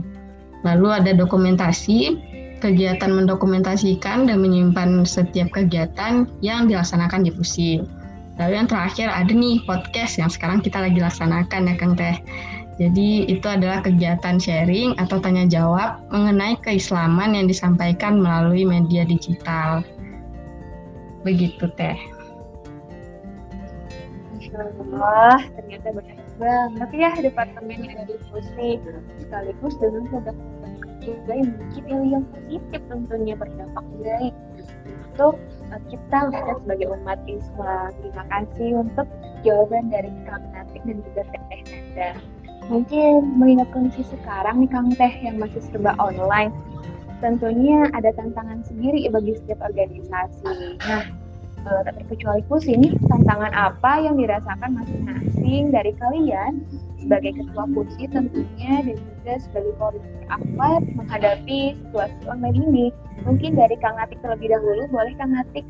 Lalu 0.64 0.88
ada 0.96 1.12
dokumentasi, 1.12 2.18
kegiatan 2.64 3.12
mendokumentasikan 3.12 4.32
dan 4.32 4.40
menyimpan 4.40 5.04
setiap 5.04 5.52
kegiatan 5.52 6.26
yang 6.40 6.72
dilaksanakan 6.72 7.28
di 7.28 7.36
FUSI. 7.36 7.84
Lalu 8.40 8.52
yang 8.64 8.68
terakhir 8.68 9.08
ada 9.12 9.32
nih 9.32 9.64
podcast 9.64 10.20
yang 10.20 10.28
sekarang 10.28 10.60
kita 10.60 10.80
lagi 10.80 11.00
laksanakan 11.00 11.72
ya 11.72 11.76
Kang 11.76 11.96
Teh. 11.96 12.16
Jadi 12.76 13.32
itu 13.32 13.48
adalah 13.48 13.80
kegiatan 13.80 14.36
sharing 14.36 15.00
atau 15.00 15.16
tanya 15.24 15.48
jawab 15.48 16.04
mengenai 16.12 16.60
keislaman 16.60 17.32
yang 17.32 17.48
disampaikan 17.48 18.20
melalui 18.20 18.68
media 18.68 19.08
digital. 19.08 19.80
Begitu 21.24 21.72
Teh. 21.80 21.96
Wah, 24.92 25.40
ternyata 25.56 25.92
banyak 25.92 26.20
banget 26.36 26.90
ya 26.92 27.12
departemen 27.20 27.88
FUSI 28.32 28.80
sekaligus 29.24 29.76
dengan 29.80 30.04
produk 30.12 30.36
juga 31.04 31.32
yang 31.32 31.50
memiliki 31.56 31.80
nilai 31.86 32.08
yang 32.12 32.26
positif 32.34 32.82
tentunya 32.92 33.36
berdampak 33.38 33.86
baik 34.04 34.36
untuk 35.16 35.36
uh, 35.72 35.82
kita 35.88 36.18
lihat 36.34 36.56
sebagai 36.66 36.88
umat 36.92 37.20
Islam. 37.30 37.90
Terima 38.04 38.24
kasih 38.28 38.70
untuk 38.84 39.08
jawaban 39.48 39.88
dari 39.94 40.12
Kang 40.28 40.44
Natik 40.52 40.84
dan 40.84 40.98
juga 41.04 41.22
Teh 41.32 41.44
Nanda. 41.72 42.35
Mungkin 42.66 43.38
mengingat 43.38 43.70
kondisi 43.70 44.02
sekarang 44.10 44.66
nih 44.66 44.70
Kang 44.74 44.90
Teh 44.98 45.14
yang 45.22 45.38
masih 45.38 45.62
serba 45.70 45.94
online, 46.02 46.50
tentunya 47.22 47.86
ada 47.94 48.10
tantangan 48.18 48.66
sendiri 48.66 49.06
bagi 49.14 49.38
setiap 49.38 49.62
organisasi. 49.70 50.50
Nah, 50.82 51.06
uh, 51.70 51.82
tak 51.86 51.94
terkecuali 52.02 52.42
pusing, 52.50 52.98
tantangan 53.06 53.54
apa 53.54 54.02
yang 54.02 54.18
dirasakan 54.18 54.82
masing-masing 54.82 55.70
dari 55.70 55.94
kalian 55.98 56.66
sebagai 56.98 57.38
ketua 57.38 57.70
kursi 57.70 58.10
tentunya 58.10 58.82
dan 58.82 58.98
juga 58.98 59.34
sebagai 59.38 59.74
koordinator 59.78 60.26
akhlak 60.34 60.84
menghadapi 60.98 61.60
situasi 61.78 62.22
online 62.26 62.58
ini. 62.66 62.86
Mungkin 63.30 63.54
dari 63.54 63.78
Kang 63.78 63.98
Atik 64.02 64.18
terlebih 64.26 64.50
dahulu, 64.50 64.90
boleh 64.90 65.14
Kang 65.22 65.38
Atik? 65.38 65.66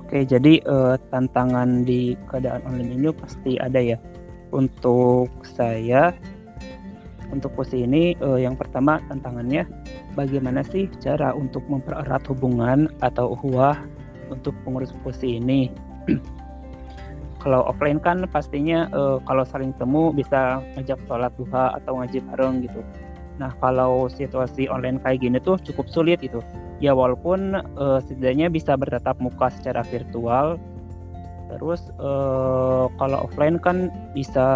Oke, 0.00 0.24
jadi 0.24 0.64
uh, 0.64 0.96
tantangan 1.12 1.84
di 1.84 2.16
keadaan 2.28 2.64
online 2.64 2.96
ini 2.96 3.08
pasti 3.12 3.60
ada 3.60 3.80
ya. 3.80 4.00
Untuk 4.54 5.34
saya, 5.42 6.14
untuk 7.34 7.50
posisi 7.58 7.82
ini 7.82 8.14
uh, 8.22 8.38
yang 8.38 8.54
pertama 8.54 9.02
tantangannya 9.10 9.66
bagaimana 10.14 10.62
sih 10.62 10.86
cara 11.02 11.34
untuk 11.34 11.66
mempererat 11.66 12.22
hubungan 12.30 12.86
atau 13.02 13.34
uhuah 13.34 13.74
untuk 14.30 14.54
pengurus 14.62 14.94
posisi 15.02 15.42
ini. 15.42 15.74
kalau 17.44 17.60
offline 17.68 18.00
kan 18.00 18.24
pastinya 18.32 18.88
uh, 18.96 19.20
kalau 19.28 19.44
saling 19.44 19.76
temu 19.76 20.08
bisa 20.16 20.64
ngajak 20.74 20.96
sholat 21.04 21.28
duha 21.36 21.76
atau 21.76 22.00
ngaji 22.00 22.24
bareng 22.32 22.64
gitu. 22.64 22.80
Nah 23.36 23.52
kalau 23.60 24.08
situasi 24.08 24.64
online 24.72 24.96
kayak 25.04 25.20
gini 25.20 25.36
tuh 25.44 25.60
cukup 25.60 25.84
sulit 25.92 26.24
itu. 26.24 26.40
Ya 26.80 26.96
walaupun 26.96 27.60
uh, 27.76 28.00
setidaknya 28.00 28.48
bisa 28.48 28.80
bertatap 28.80 29.20
muka 29.20 29.52
secara 29.52 29.84
virtual, 29.84 30.56
Terus 31.54 31.94
uh, 32.02 32.90
kalau 32.98 33.30
offline 33.30 33.62
kan 33.62 33.86
bisa 34.10 34.46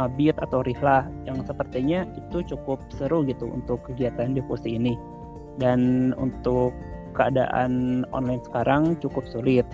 mabit 0.00 0.32
atau 0.40 0.64
rihlah 0.64 1.04
yang 1.28 1.44
sepertinya 1.44 2.08
itu 2.16 2.40
cukup 2.56 2.80
seru 2.96 3.20
gitu 3.28 3.52
untuk 3.52 3.84
kegiatan 3.84 4.32
difusi 4.32 4.80
ini. 4.80 4.96
Dan 5.60 6.10
untuk 6.16 6.72
keadaan 7.12 8.02
online 8.16 8.40
sekarang 8.48 8.96
cukup 9.04 9.28
sulit. 9.28 9.68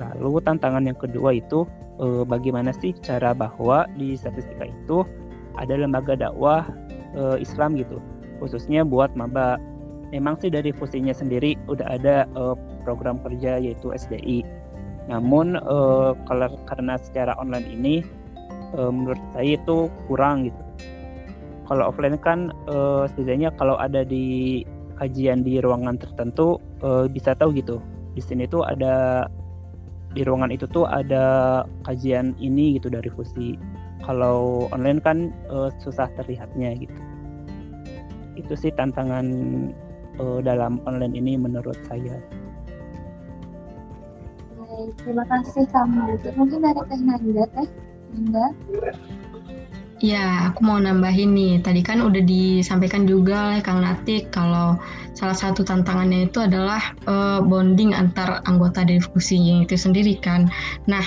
Lalu 0.00 0.40
tantangan 0.40 0.88
yang 0.88 0.96
kedua 0.96 1.36
itu 1.36 1.68
uh, 2.00 2.24
bagaimana 2.24 2.72
sih 2.72 2.96
cara 3.04 3.36
bahwa 3.36 3.84
di 4.00 4.16
statistika 4.16 4.72
itu 4.72 5.04
ada 5.60 5.76
lembaga 5.76 6.16
dakwah 6.16 6.64
uh, 7.12 7.36
Islam 7.36 7.76
gitu, 7.76 8.00
khususnya 8.40 8.88
buat 8.88 9.12
maba. 9.12 9.60
Memang 10.10 10.42
sih 10.42 10.50
dari 10.50 10.74
fusinya 10.74 11.14
sendiri 11.14 11.54
udah 11.70 11.86
ada 11.86 12.26
uh, 12.34 12.58
program 12.82 13.20
kerja 13.22 13.62
yaitu 13.62 13.94
SDI 13.94 14.42
namun 15.08 15.56
uh, 15.56 16.12
kalau 16.28 16.52
karena 16.68 17.00
secara 17.00 17.32
online 17.40 17.68
ini 17.70 17.94
uh, 18.76 18.90
menurut 18.92 19.20
saya 19.32 19.56
itu 19.56 19.88
kurang 20.10 20.50
gitu. 20.50 20.62
Kalau 21.70 21.86
offline 21.86 22.18
kan 22.18 22.50
uh, 22.66 23.06
setidaknya 23.06 23.54
kalau 23.54 23.78
ada 23.78 24.02
di 24.02 24.60
kajian 24.98 25.46
di 25.46 25.62
ruangan 25.62 25.96
tertentu 25.96 26.58
uh, 26.82 27.06
bisa 27.06 27.32
tahu 27.38 27.54
gitu. 27.54 27.78
Di 28.18 28.20
sini 28.20 28.44
tuh 28.50 28.66
ada 28.66 29.24
di 30.10 30.26
ruangan 30.26 30.50
itu 30.50 30.66
tuh 30.66 30.90
ada 30.90 31.62
kajian 31.86 32.34
ini 32.42 32.76
gitu 32.76 32.90
dari 32.90 33.06
fusi. 33.14 33.54
Kalau 34.02 34.66
online 34.74 34.98
kan 34.98 35.30
uh, 35.46 35.70
susah 35.78 36.10
terlihatnya 36.18 36.74
gitu. 36.74 36.98
Itu 38.34 38.58
sih 38.58 38.74
tantangan 38.74 39.26
uh, 40.18 40.42
dalam 40.42 40.82
online 40.90 41.14
ini 41.14 41.38
menurut 41.38 41.78
saya 41.86 42.18
terima 45.02 45.24
kasih 45.28 45.64
kamu. 45.70 46.18
Mungkin 46.36 46.58
dari 46.62 46.82
Teh 46.88 47.00
Nanda, 47.00 47.44
Teh 47.54 47.68
Nanda. 48.14 48.46
Ya, 50.00 50.48
aku 50.48 50.64
mau 50.64 50.80
nambahin 50.80 51.36
nih. 51.36 51.60
Tadi 51.60 51.84
kan 51.84 52.00
udah 52.00 52.24
disampaikan 52.24 53.04
juga 53.04 53.52
oleh 53.52 53.60
Kang 53.60 53.84
Natik 53.84 54.32
kalau 54.32 54.80
salah 55.12 55.36
satu 55.36 55.60
tantangannya 55.60 56.32
itu 56.32 56.40
adalah 56.40 56.96
uh, 57.04 57.44
bonding 57.44 57.92
antar 57.92 58.40
anggota 58.48 58.80
difusinya 58.80 59.60
itu 59.68 59.76
sendiri 59.76 60.16
kan. 60.16 60.48
Nah, 60.88 61.04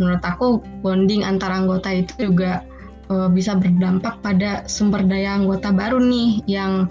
menurut 0.00 0.24
aku 0.24 0.64
bonding 0.80 1.28
antar 1.28 1.52
anggota 1.52 1.92
itu 1.92 2.32
juga 2.32 2.64
uh, 3.12 3.28
bisa 3.28 3.52
berdampak 3.52 4.16
pada 4.24 4.64
sumber 4.64 5.04
daya 5.04 5.36
anggota 5.36 5.68
baru 5.68 6.00
nih 6.00 6.40
yang 6.48 6.88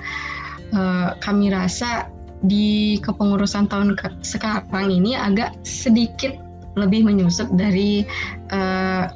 uh, 0.78 1.18
kami 1.26 1.50
rasa 1.50 2.06
di 2.46 2.98
kepengurusan 3.02 3.70
tahun 3.70 3.94
ke 3.94 4.22
sekarang 4.26 4.90
ini 4.90 5.14
agak 5.14 5.54
sedikit 5.62 6.34
lebih 6.80 7.04
menyusut 7.04 7.52
dari 7.54 8.08
uh, 8.50 9.12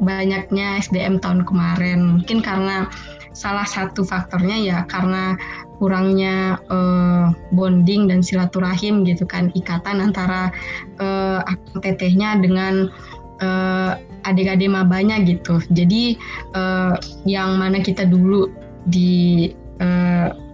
banyaknya 0.00 0.80
SDM 0.80 1.20
tahun 1.20 1.44
kemarin. 1.44 2.20
Mungkin 2.20 2.40
karena 2.40 2.88
salah 3.36 3.64
satu 3.68 4.02
faktornya 4.02 4.56
ya 4.58 4.78
karena 4.90 5.38
kurangnya 5.80 6.60
uh, 6.68 7.32
bonding 7.56 8.10
dan 8.10 8.20
silaturahim 8.20 9.06
gitu 9.06 9.24
kan 9.24 9.48
ikatan 9.56 10.02
antara 10.02 10.52
uh, 11.00 11.40
tetehnya 11.80 12.36
dengan 12.36 12.92
uh, 13.40 13.96
adik-adik 14.28 14.68
mabanya 14.68 15.20
gitu. 15.24 15.60
Jadi 15.72 16.20
uh, 16.52 16.96
yang 17.24 17.56
mana 17.56 17.80
kita 17.80 18.04
dulu 18.04 18.52
di 18.88 19.52
uh, 19.80 20.49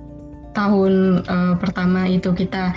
tahun 0.56 1.22
uh, 1.28 1.54
pertama 1.60 2.08
itu 2.08 2.32
kita 2.32 2.72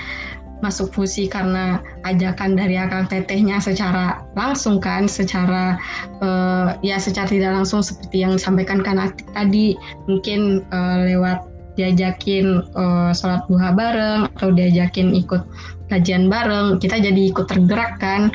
masuk 0.59 0.91
fusi 0.91 1.31
karena 1.31 1.79
ajakan 2.03 2.59
dari 2.59 2.75
akang 2.75 3.07
tetehnya 3.07 3.63
secara 3.63 4.27
langsung 4.35 4.83
kan 4.83 5.07
secara 5.07 5.79
uh, 6.19 6.75
ya 6.83 6.99
secara 6.99 7.31
tidak 7.31 7.55
langsung 7.55 7.79
seperti 7.79 8.27
yang 8.27 8.35
disampaikan 8.35 8.83
kan 8.83 8.99
tadi. 9.31 9.79
Mungkin 10.11 10.67
uh, 10.75 11.07
lewat 11.07 11.47
diajakin 11.79 12.59
uh, 12.75 13.15
sholat 13.15 13.47
duha 13.47 13.71
bareng 13.71 14.27
atau 14.35 14.51
diajakin 14.51 15.15
ikut 15.15 15.47
kajian 15.87 16.27
bareng 16.27 16.75
kita 16.83 16.99
jadi 16.99 17.31
ikut 17.31 17.47
tergerak 17.47 17.97
kan 18.03 18.27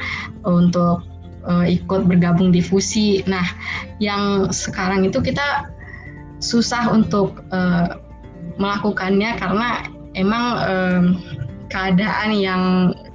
untuk 0.49 1.05
uh, 1.45 1.69
ikut 1.69 2.09
bergabung 2.09 2.49
di 2.57 2.65
fusi. 2.65 3.21
Nah 3.29 3.45
yang 4.01 4.49
sekarang 4.49 5.05
itu 5.05 5.21
kita 5.21 5.69
susah 6.41 6.89
untuk 6.89 7.45
uh, 7.53 8.01
melakukannya 8.61 9.37
karena 9.39 9.69
emang 10.15 10.45
um, 10.67 11.05
keadaan 11.71 12.31
yang 12.35 12.63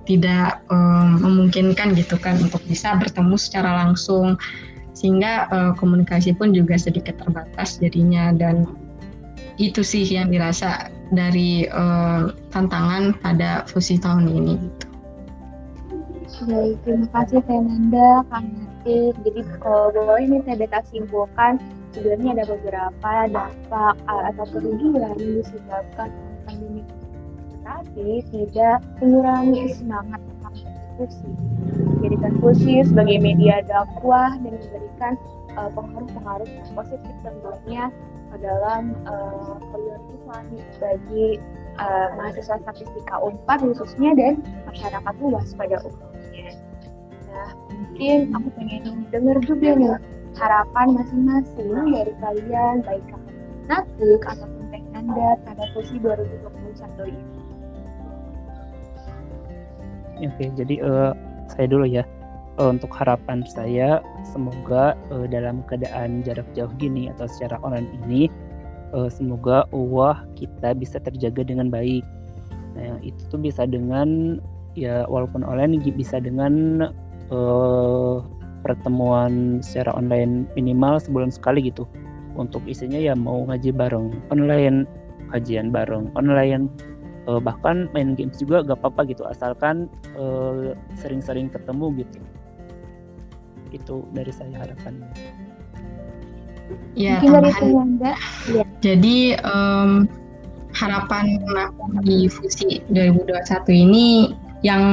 tidak 0.03 0.59
um, 0.73 1.21
memungkinkan 1.21 1.93
gitu 1.93 2.17
kan 2.17 2.35
untuk 2.41 2.59
bisa 2.65 2.97
bertemu 2.97 3.35
secara 3.37 3.85
langsung 3.85 4.35
sehingga 4.97 5.47
uh, 5.53 5.71
komunikasi 5.77 6.35
pun 6.35 6.51
juga 6.51 6.75
sedikit 6.75 7.15
terbatas 7.21 7.79
jadinya 7.79 8.33
dan 8.35 8.67
itu 9.61 9.85
sih 9.85 10.03
yang 10.03 10.33
dirasa 10.33 10.91
dari 11.13 11.67
uh, 11.69 12.31
tantangan 12.51 13.15
pada 13.21 13.63
fusi 13.69 13.99
tahun 13.99 14.27
ini 14.27 14.53
gitu. 14.59 14.85
Baik, 16.39 16.79
terima 16.87 17.07
kasih 17.11 17.43
Fernanda, 17.43 18.23
Kang 18.31 18.47
Natif. 18.55 19.11
Jadi 19.27 19.41
kalau 19.59 19.91
boleh 19.91 20.23
ini 20.23 20.39
saya 20.47 20.55
beta 20.55 20.79
simpulkan, 20.87 21.59
sebenarnya 21.93 22.29
ada 22.39 22.45
beberapa 22.49 23.11
dampak 23.33 23.93
uh, 24.05 24.23
atau 24.33 24.45
kerugian 24.53 24.97
yang 24.97 25.15
disebabkan 25.17 26.09
pandemi 26.45 26.83
tetapi 27.59 28.09
tidak 28.33 28.77
mengurangi 29.01 29.63
semangat 29.77 30.21
diskusi 30.99 31.29
menjadikan 31.99 32.31
diskusi 32.35 32.73
sebagai 32.83 33.17
media 33.21 33.63
dakwah 33.65 34.35
dan 34.41 34.53
memberikan 34.57 35.13
uh, 35.55 35.69
pengaruh-pengaruh 35.71 36.49
positif 36.75 37.13
tentunya 37.23 37.87
dalam 38.37 38.93
uh, 39.09 39.57
bagi 40.77 41.41
uh, 41.81 42.07
mahasiswa 42.13 42.61
statistika 42.61 43.15
Unpad 43.17 43.65
khususnya 43.65 44.13
dan 44.13 44.33
masyarakat 44.69 45.13
luas 45.17 45.49
pada 45.57 45.81
umumnya. 45.81 46.53
Nah, 47.29 47.49
mungkin 47.73 48.17
aku 48.37 48.47
pengen 48.53 48.81
dengar 49.09 49.37
juga 49.41 49.69
nih 49.73 49.89
harapan 50.37 50.87
masing-masing 50.93 51.93
dari 51.93 52.13
kalian 52.21 52.85
baik 52.85 53.05
Natuk 53.69 54.21
ataupun 54.25 54.63
Teh 54.73 54.83
Anda 54.97 55.37
pada 55.45 55.63
posisi 55.77 56.01
2021 56.01 57.13
ini. 57.13 57.23
Oke, 60.25 60.45
jadi 60.57 60.75
uh, 60.81 61.13
saya 61.53 61.69
dulu 61.69 61.85
ya. 61.85 62.03
Uh, 62.59 62.75
untuk 62.75 62.91
harapan 62.91 63.39
saya, 63.47 64.03
semoga 64.35 64.91
uh, 65.15 65.23
dalam 65.31 65.63
keadaan 65.71 66.27
jarak 66.27 66.43
jauh 66.51 66.67
gini 66.75 67.07
atau 67.07 67.23
secara 67.23 67.55
online 67.63 67.87
ini, 68.03 68.27
uh, 68.91 69.07
semoga 69.07 69.63
uah 69.71 70.27
kita 70.35 70.75
bisa 70.75 70.99
terjaga 70.99 71.47
dengan 71.47 71.71
baik. 71.71 72.03
Nah, 72.75 72.99
itu 72.99 73.21
tuh 73.31 73.39
bisa 73.39 73.63
dengan 73.63 74.41
ya 74.75 75.07
walaupun 75.07 75.45
online 75.47 75.79
bisa 75.95 76.19
dengan 76.19 76.83
uh, 77.31 78.27
pertemuan 78.61 79.63
secara 79.63 79.95
online 79.95 80.47
minimal 80.53 80.99
sebulan 80.99 81.31
sekali 81.31 81.71
gitu. 81.71 81.87
Untuk 82.39 82.63
isinya 82.69 82.99
ya 82.99 83.17
mau 83.17 83.43
ngaji 83.47 83.73
bareng 83.75 84.15
online 84.31 84.87
kajian 85.29 85.69
bareng 85.69 86.09
online 86.17 86.71
uh, 87.29 87.37
bahkan 87.37 87.85
main 87.93 88.17
games 88.17 88.41
juga 88.41 88.65
gak 88.65 88.81
apa-apa 88.81 89.13
gitu 89.13 89.21
asalkan 89.29 89.85
sering 90.17 91.21
sering-sering 91.21 91.47
ketemu 91.53 92.05
gitu. 92.05 92.19
Itu 93.69 93.95
dari 94.15 94.33
saya 94.33 94.65
harapannya. 94.65 95.09
Ya 96.93 97.17
tambahan. 97.21 97.97
ya. 98.53 98.65
jadi 98.77 99.41
um, 99.41 100.05
harapan 100.77 101.41
aku 101.57 101.97
di 102.05 102.29
fusi 102.29 102.85
2021 102.93 103.89
ini 103.89 104.37
yang 104.65 104.83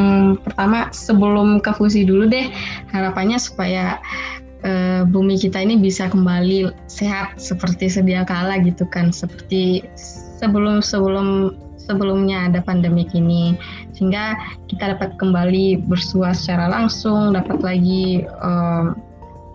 pertama 0.43 0.91
sebelum 0.95 1.59
ke 1.59 1.75
fusi 1.75 2.07
dulu 2.07 2.31
deh 2.31 2.47
harapannya 2.95 3.39
supaya 3.41 3.99
uh, 4.63 5.03
bumi 5.07 5.35
kita 5.39 5.59
ini 5.59 5.79
bisa 5.79 6.07
kembali 6.07 6.71
sehat 6.87 7.39
seperti 7.39 7.91
sedia 7.91 8.23
kala 8.23 8.63
gitu 8.63 8.87
kan 8.87 9.11
seperti 9.11 9.83
sebelum 10.39 10.79
sebelum 10.79 11.59
sebelumnya 11.87 12.51
ada 12.51 12.61
pandemi 12.61 13.07
ini. 13.15 13.55
Sehingga 13.95 14.35
kita 14.67 14.99
dapat 14.99 15.15
kembali 15.17 15.87
bersua 15.87 16.35
secara 16.35 16.67
langsung 16.69 17.33
dapat 17.33 17.63
lagi 17.63 18.27
uh, 18.43 18.93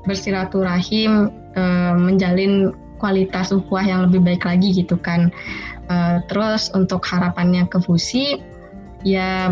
bersilaturahim 0.08 1.30
uh, 1.60 1.94
menjalin 2.00 2.72
kualitas 2.98 3.52
ukhuwah 3.52 3.84
yang 3.84 4.08
lebih 4.08 4.24
baik 4.24 4.44
lagi 4.48 4.72
gitu 4.72 4.96
kan. 4.96 5.30
Uh, 5.92 6.24
terus 6.32 6.72
untuk 6.72 7.04
harapannya 7.04 7.68
ke 7.68 7.84
fusi 7.84 8.40
ya 9.04 9.52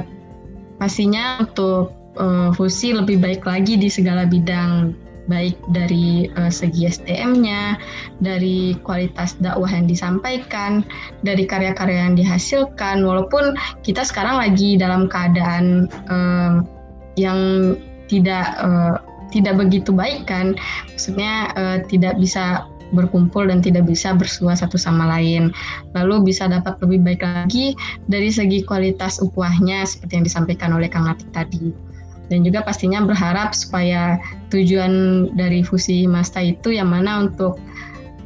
pastinya 0.80 1.44
untuk 1.44 1.94
uh, 2.18 2.50
fusi 2.56 2.96
lebih 2.96 3.20
baik 3.22 3.44
lagi 3.46 3.76
di 3.76 3.92
segala 3.92 4.26
bidang 4.26 4.96
baik 5.30 5.56
dari 5.70 6.26
uh, 6.42 6.50
segi 6.50 6.89
SDM-nya, 6.89 7.78
dari 8.18 8.74
kualitas 8.82 9.38
dakwah 9.38 9.70
yang 9.70 9.86
disampaikan, 9.86 10.82
dari 11.22 11.46
karya-karya 11.46 12.10
yang 12.10 12.18
dihasilkan. 12.18 13.06
Walaupun 13.06 13.54
kita 13.86 14.02
sekarang 14.02 14.42
lagi 14.42 14.76
dalam 14.76 15.06
keadaan 15.06 15.86
uh, 16.10 16.65
yang 17.13 17.78
tidak 18.10 18.58
uh, 18.58 18.98
tidak 19.30 19.62
begitu 19.62 19.94
baik 19.94 20.26
kan, 20.26 20.58
maksudnya 20.89 21.54
uh, 21.54 21.78
tidak 21.86 22.18
bisa 22.18 22.65
berkumpul 22.91 23.47
dan 23.49 23.62
tidak 23.62 23.86
bisa 23.86 24.13
bersua 24.17 24.58
satu 24.58 24.78
sama 24.78 25.06
lain. 25.06 25.54
Lalu 25.93 26.34
bisa 26.34 26.49
dapat 26.49 26.78
lebih 26.86 27.06
baik 27.06 27.21
lagi 27.25 27.78
dari 28.10 28.30
segi 28.34 28.65
kualitas 28.65 29.21
ukhuwahnya 29.21 29.86
seperti 29.86 30.19
yang 30.19 30.25
disampaikan 30.25 30.71
oleh 30.73 30.89
Kang 30.89 31.10
Atik 31.10 31.30
tadi 31.32 31.89
dan 32.30 32.45
juga 32.45 32.62
pastinya 32.62 33.02
berharap 33.04 33.58
supaya 33.58 34.21
tujuan 34.54 35.25
dari 35.34 35.65
fusi 35.65 36.06
Masta 36.06 36.39
itu 36.39 36.78
yang 36.78 36.93
mana 36.93 37.25
untuk 37.25 37.58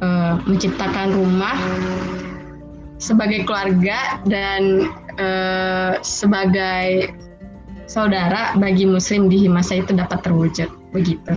uh, 0.04 0.36
menciptakan 0.44 1.16
rumah 1.16 1.56
sebagai 3.00 3.48
keluarga 3.48 4.20
dan 4.28 4.92
uh, 5.18 5.98
sebagai 6.04 7.12
saudara 7.88 8.56
bagi 8.56 8.88
muslim 8.88 9.28
di 9.28 9.44
Himasa 9.44 9.80
itu 9.80 9.92
dapat 9.96 10.24
terwujud 10.24 10.68
begitu. 10.92 11.36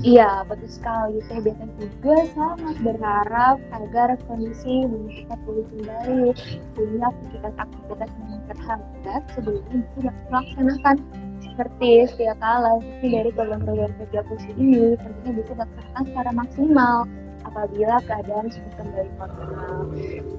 Iya, 0.00 0.48
betul 0.48 0.70
sekali. 0.72 1.20
Saya 1.28 1.44
biasa 1.44 1.64
juga 1.76 2.14
sangat 2.32 2.76
berharap 2.80 3.56
agar 3.76 4.16
kondisi 4.24 4.88
meningkat 4.88 5.36
pulih 5.44 5.68
kembali 5.68 6.32
punya 6.72 7.12
aktivitas-aktivitas 7.12 8.10
yang 8.24 8.42
terhambat 8.48 9.22
sebelumnya 9.36 9.76
bisa 9.84 9.98
dilaksanakan 10.00 10.96
seperti 11.44 11.90
setiap 12.08 12.40
kala 12.40 12.80
seperti 12.80 13.06
dari 13.12 13.30
program-program 13.36 13.92
kerja 14.00 14.20
kursi 14.24 14.50
ini 14.56 14.96
tentunya 14.96 15.32
bisa 15.44 15.52
dilaksanakan 15.52 16.02
secara 16.08 16.30
maksimal 16.32 16.96
apabila 17.44 17.96
keadaan 18.08 18.46
sudah 18.48 18.72
kembali 18.80 19.10
normal. 19.20 19.72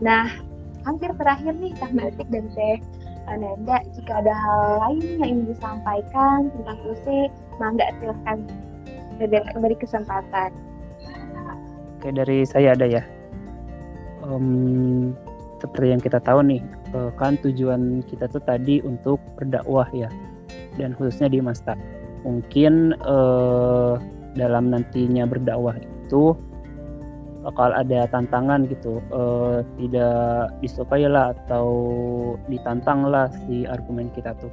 Nah, 0.02 0.28
hampir 0.82 1.14
terakhir 1.14 1.54
nih 1.62 1.72
Kak 1.78 1.94
Matik 1.94 2.28
dan 2.34 2.50
Teh 2.58 2.82
Ananda, 3.30 3.80
jika 3.96 4.20
ada 4.20 4.34
hal 4.36 4.60
lain 4.84 5.24
yang 5.24 5.30
ingin 5.40 5.56
disampaikan 5.56 6.52
tentang 6.52 6.78
kursi, 6.84 7.32
mangga 7.56 7.88
silahkan 8.02 8.44
beri 9.20 9.78
kesempatan. 9.78 10.52
Oke 12.00 12.12
dari 12.12 12.44
saya 12.44 12.76
ada 12.76 12.84
ya. 12.88 13.04
Um, 14.24 15.12
seperti 15.64 15.96
yang 15.96 16.04
kita 16.04 16.20
tahu 16.20 16.44
nih, 16.44 16.60
eh, 16.92 17.12
kan 17.16 17.40
tujuan 17.40 18.04
kita 18.08 18.28
tuh 18.28 18.44
tadi 18.44 18.84
untuk 18.84 19.20
berdakwah 19.40 19.88
ya, 19.96 20.12
dan 20.76 20.92
khususnya 20.96 21.32
di 21.32 21.40
Masta. 21.40 21.76
Mungkin 22.24 22.96
uh, 23.04 24.00
dalam 24.36 24.72
nantinya 24.72 25.28
berdakwah 25.28 25.76
itu 25.76 26.36
bakal 27.44 27.76
ada 27.76 28.08
tantangan 28.08 28.64
gitu, 28.72 29.04
uh, 29.12 29.60
tidak 29.76 30.56
disukai 30.64 31.04
lah 31.04 31.36
atau 31.36 31.68
ditantang 32.48 33.08
lah 33.08 33.28
si 33.44 33.68
argumen 33.68 34.08
kita 34.16 34.32
tuh. 34.40 34.52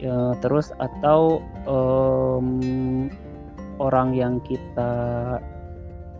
Ya, 0.00 0.32
terus 0.40 0.72
atau 0.80 1.44
um, 1.68 3.08
orang 3.80 4.12
yang 4.12 4.38
kita 4.44 4.92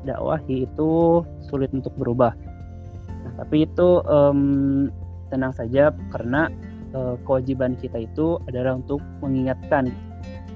dakwahi 0.09 0.65
itu 0.65 1.23
sulit 1.45 1.69
untuk 1.77 1.93
berubah. 2.01 2.33
Nah, 3.21 3.33
tapi 3.45 3.69
itu 3.69 4.01
um, 4.09 4.89
tenang 5.29 5.53
saja 5.53 5.93
karena 6.09 6.49
uh, 6.97 7.21
kewajiban 7.29 7.77
kita 7.77 8.09
itu 8.09 8.41
adalah 8.49 8.81
untuk 8.81 9.05
mengingatkan 9.21 9.93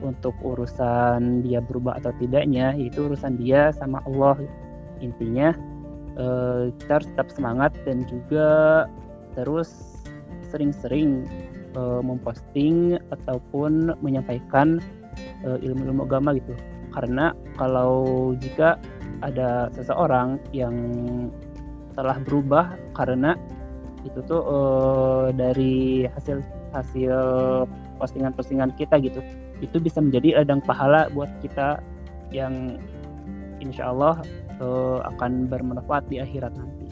untuk 0.01 0.33
urusan 0.41 1.45
dia 1.45 1.61
berubah 1.61 2.01
atau 2.01 2.13
tidaknya 2.21 2.73
itu 2.77 3.09
urusan 3.09 3.41
dia 3.41 3.73
sama 3.73 4.05
Allah 4.05 4.37
intinya 5.01 5.53
uh, 6.17 6.69
kita 6.81 7.01
harus 7.01 7.09
tetap 7.15 7.29
semangat 7.33 7.73
dan 7.89 8.05
juga 8.09 8.85
terus 9.37 10.01
sering-sering 10.53 11.25
uh, 11.77 12.01
memposting 12.05 13.01
ataupun 13.13 13.97
menyampaikan 14.01 14.81
ilmu-ilmu 15.45 16.09
agama 16.09 16.35
gitu 16.35 16.57
karena 16.95 17.35
kalau 17.59 18.33
jika 18.39 18.79
ada 19.21 19.69
seseorang 19.75 20.39
yang 20.55 20.75
telah 21.99 22.19
berubah 22.23 22.75
karena 22.95 23.35
itu 24.07 24.21
tuh 24.27 24.43
uh, 24.45 25.27
dari 25.35 26.05
hasil 26.07 26.39
hasil 26.75 27.15
postingan-postingan 27.99 28.75
kita 28.75 28.99
gitu 29.01 29.23
itu 29.63 29.77
bisa 29.79 30.03
menjadi 30.03 30.43
ladang 30.43 30.61
pahala 30.63 31.07
buat 31.15 31.31
kita 31.41 31.79
yang 32.35 32.77
insya 33.63 33.95
Allah 33.95 34.21
uh, 34.61 35.01
akan 35.15 35.47
bermanfaat 35.49 36.05
di 36.11 36.19
akhirat 36.21 36.53
nanti. 36.59 36.87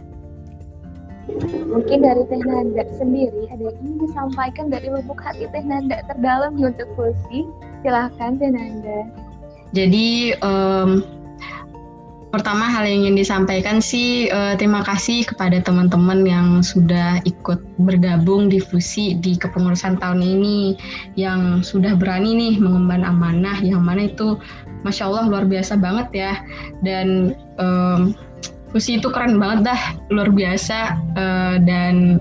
Mungkin 1.70 2.02
dari 2.02 2.22
Teh 2.26 2.42
Nanda 2.42 2.82
sendiri 2.98 3.46
ada 3.54 3.70
yang 3.70 3.78
ingin 3.78 4.10
disampaikan 4.10 4.66
dari 4.70 4.90
lubuk 4.90 5.22
hati 5.22 5.46
Teh 5.50 5.64
Nanda 5.66 6.02
terdalam 6.10 6.58
untuk 6.58 6.88
Fusi. 6.98 7.46
Silahkan 7.82 8.38
Teh 8.38 8.50
Nanda. 8.50 9.06
Jadi 9.72 10.36
um, 10.44 11.00
pertama 12.32 12.64
hal 12.64 12.88
yang 12.88 13.04
ingin 13.04 13.16
disampaikan 13.20 13.80
sih 13.84 14.28
uh, 14.32 14.56
terima 14.56 14.80
kasih 14.84 15.24
kepada 15.28 15.60
teman-teman 15.60 16.24
yang 16.24 16.48
sudah 16.64 17.20
ikut 17.28 17.60
bergabung 17.76 18.48
di 18.48 18.56
fusi 18.56 19.16
di 19.20 19.36
kepengurusan 19.36 20.00
tahun 20.00 20.24
ini 20.24 20.76
yang 21.16 21.60
sudah 21.60 21.92
berani 21.96 22.32
nih 22.32 22.54
mengemban 22.56 23.04
amanah 23.04 23.60
yang 23.60 23.84
mana 23.84 24.08
itu 24.08 24.40
masya 24.84 25.08
Allah 25.08 25.28
luar 25.28 25.44
biasa 25.44 25.76
banget 25.80 26.08
ya. 26.12 26.32
Dan 26.80 27.36
um, 27.60 28.16
fusi 28.72 28.96
itu 28.96 29.12
keren 29.12 29.36
banget 29.36 29.72
dah 29.72 29.80
luar 30.08 30.32
biasa 30.32 30.96
uh, 31.16 31.56
dan 31.64 32.20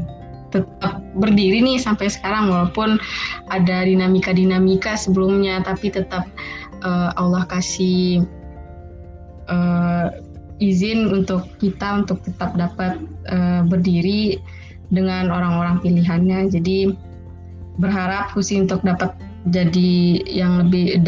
tetap 0.52 1.00
berdiri 1.16 1.64
nih 1.64 1.80
sampai 1.80 2.12
sekarang 2.12 2.52
walaupun 2.52 3.00
ada 3.48 3.88
dinamika-dinamika 3.88 5.00
sebelumnya 5.00 5.64
tapi 5.64 5.88
tetap 5.88 6.28
uh, 6.84 7.12
Allah 7.16 7.48
kasih 7.50 8.26
uh, 9.50 10.08
izin 10.62 11.10
untuk 11.10 11.50
kita 11.58 12.06
untuk 12.06 12.22
tetap 12.22 12.54
dapat 12.54 13.02
uh, 13.34 13.66
berdiri 13.66 14.38
dengan 14.94 15.34
orang-orang 15.34 15.82
pilihannya. 15.82 16.52
Jadi 16.54 16.94
berharap 17.82 18.36
Fusi 18.36 18.62
untuk 18.62 18.84
dapat 18.86 19.16
jadi 19.50 20.22
yang 20.30 20.68
lebih 20.68 21.02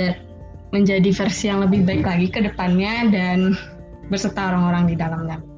menjadi 0.74 1.10
versi 1.14 1.54
yang 1.54 1.62
lebih 1.62 1.86
baik 1.86 2.02
lagi 2.02 2.28
ke 2.34 2.40
depannya 2.42 3.14
dan 3.14 3.54
berserta 4.10 4.50
orang-orang 4.50 4.90
di 4.90 4.96
dalamnya. 4.98 5.53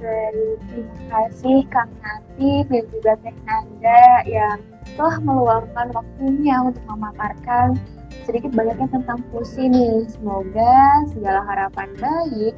Terima 0.00 0.96
kasih 1.12 1.58
Kang 1.68 1.92
Nati 2.00 2.64
dan 2.72 2.84
juga 2.88 3.12
Teh 3.20 3.36
Nanda 3.44 4.04
yang 4.24 4.58
telah 4.96 5.16
meluangkan 5.20 5.92
waktunya 5.92 6.56
untuk 6.64 6.84
memaparkan 6.88 7.76
sedikit 8.24 8.52
banyaknya 8.56 8.88
tentang 8.88 9.20
Fusi 9.30 9.68
nih. 9.68 10.08
Semoga 10.08 11.04
segala 11.12 11.44
harapan 11.44 11.88
baik 12.00 12.54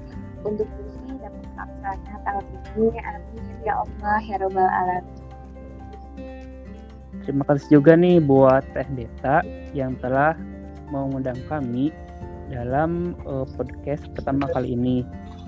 untuk 0.46 0.70
Fusi 0.70 1.18
dapat 1.18 1.42
terlaksana 1.54 2.18
tahun 2.22 2.44
ini. 2.78 2.98
Amin 3.02 3.42
ya 3.62 3.74
Allah 3.78 4.18
ya 4.26 4.36
Rabbal 4.42 4.70
Alamin. 4.70 5.18
Terima 7.22 7.44
kasih 7.46 7.78
juga 7.78 7.94
nih 7.94 8.18
buat 8.18 8.66
Teh 8.74 8.88
Deta 8.98 9.46
yang 9.70 9.94
telah 10.02 10.34
mengundang 10.90 11.38
kami 11.46 11.94
dalam 12.52 13.16
uh, 13.24 13.48
podcast 13.56 14.04
pertama 14.12 14.44
kali 14.52 14.76
ini. 14.76 15.00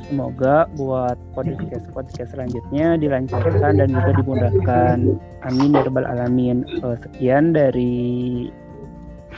Semoga 0.08 0.68
buat 0.76 1.16
podcast 1.32 1.88
podcast 1.92 2.36
selanjutnya 2.36 2.96
dilancarkan 3.00 3.80
dan 3.80 3.88
juga 3.92 4.10
dimudahkan. 4.20 4.96
Amin 5.44 5.76
ya 5.76 5.84
rabbal 5.84 6.08
alamin. 6.08 6.64
Uh, 6.80 6.96
sekian 7.00 7.52
dari 7.52 8.48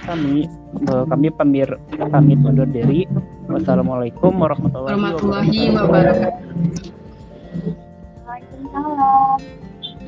kami 0.07 0.47
uh, 0.91 1.05
kami 1.07 1.31
pamir 1.35 1.69
pamit 2.11 2.39
undur 2.47 2.67
diri. 2.71 3.07
Wassalamualaikum 3.47 4.35
warahmatullahi 4.39 5.71
wabarakatuh. 5.75 6.35
Waalaikumsalam. 8.27 9.39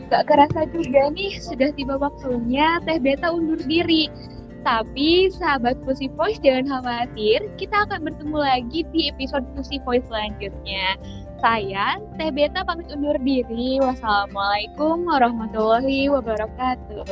Gak 0.09 0.25
kerasa 0.25 0.65
juga 0.73 1.13
nih 1.13 1.37
sudah 1.37 1.69
tiba 1.77 2.01
waktunya 2.01 2.81
Teh 2.89 2.99
Beta 2.99 3.29
undur 3.29 3.61
diri. 3.63 4.09
Tapi 4.67 5.31
sahabat 5.31 5.79
Pussy 5.87 6.11
Voice 6.19 6.43
jangan 6.43 6.83
khawatir, 6.83 7.47
kita 7.57 7.87
akan 7.87 8.11
bertemu 8.11 8.37
lagi 8.37 8.83
di 8.91 9.09
episode 9.09 9.47
Pussy 9.55 9.79
Voice 9.87 10.05
selanjutnya. 10.11 10.99
Saya, 11.39 12.03
Teh 12.19 12.35
Beta 12.35 12.67
pamit 12.67 12.91
undur 12.91 13.15
diri. 13.23 13.79
Wassalamualaikum 13.79 15.07
warahmatullahi 15.07 16.11
wabarakatuh. 16.11 17.07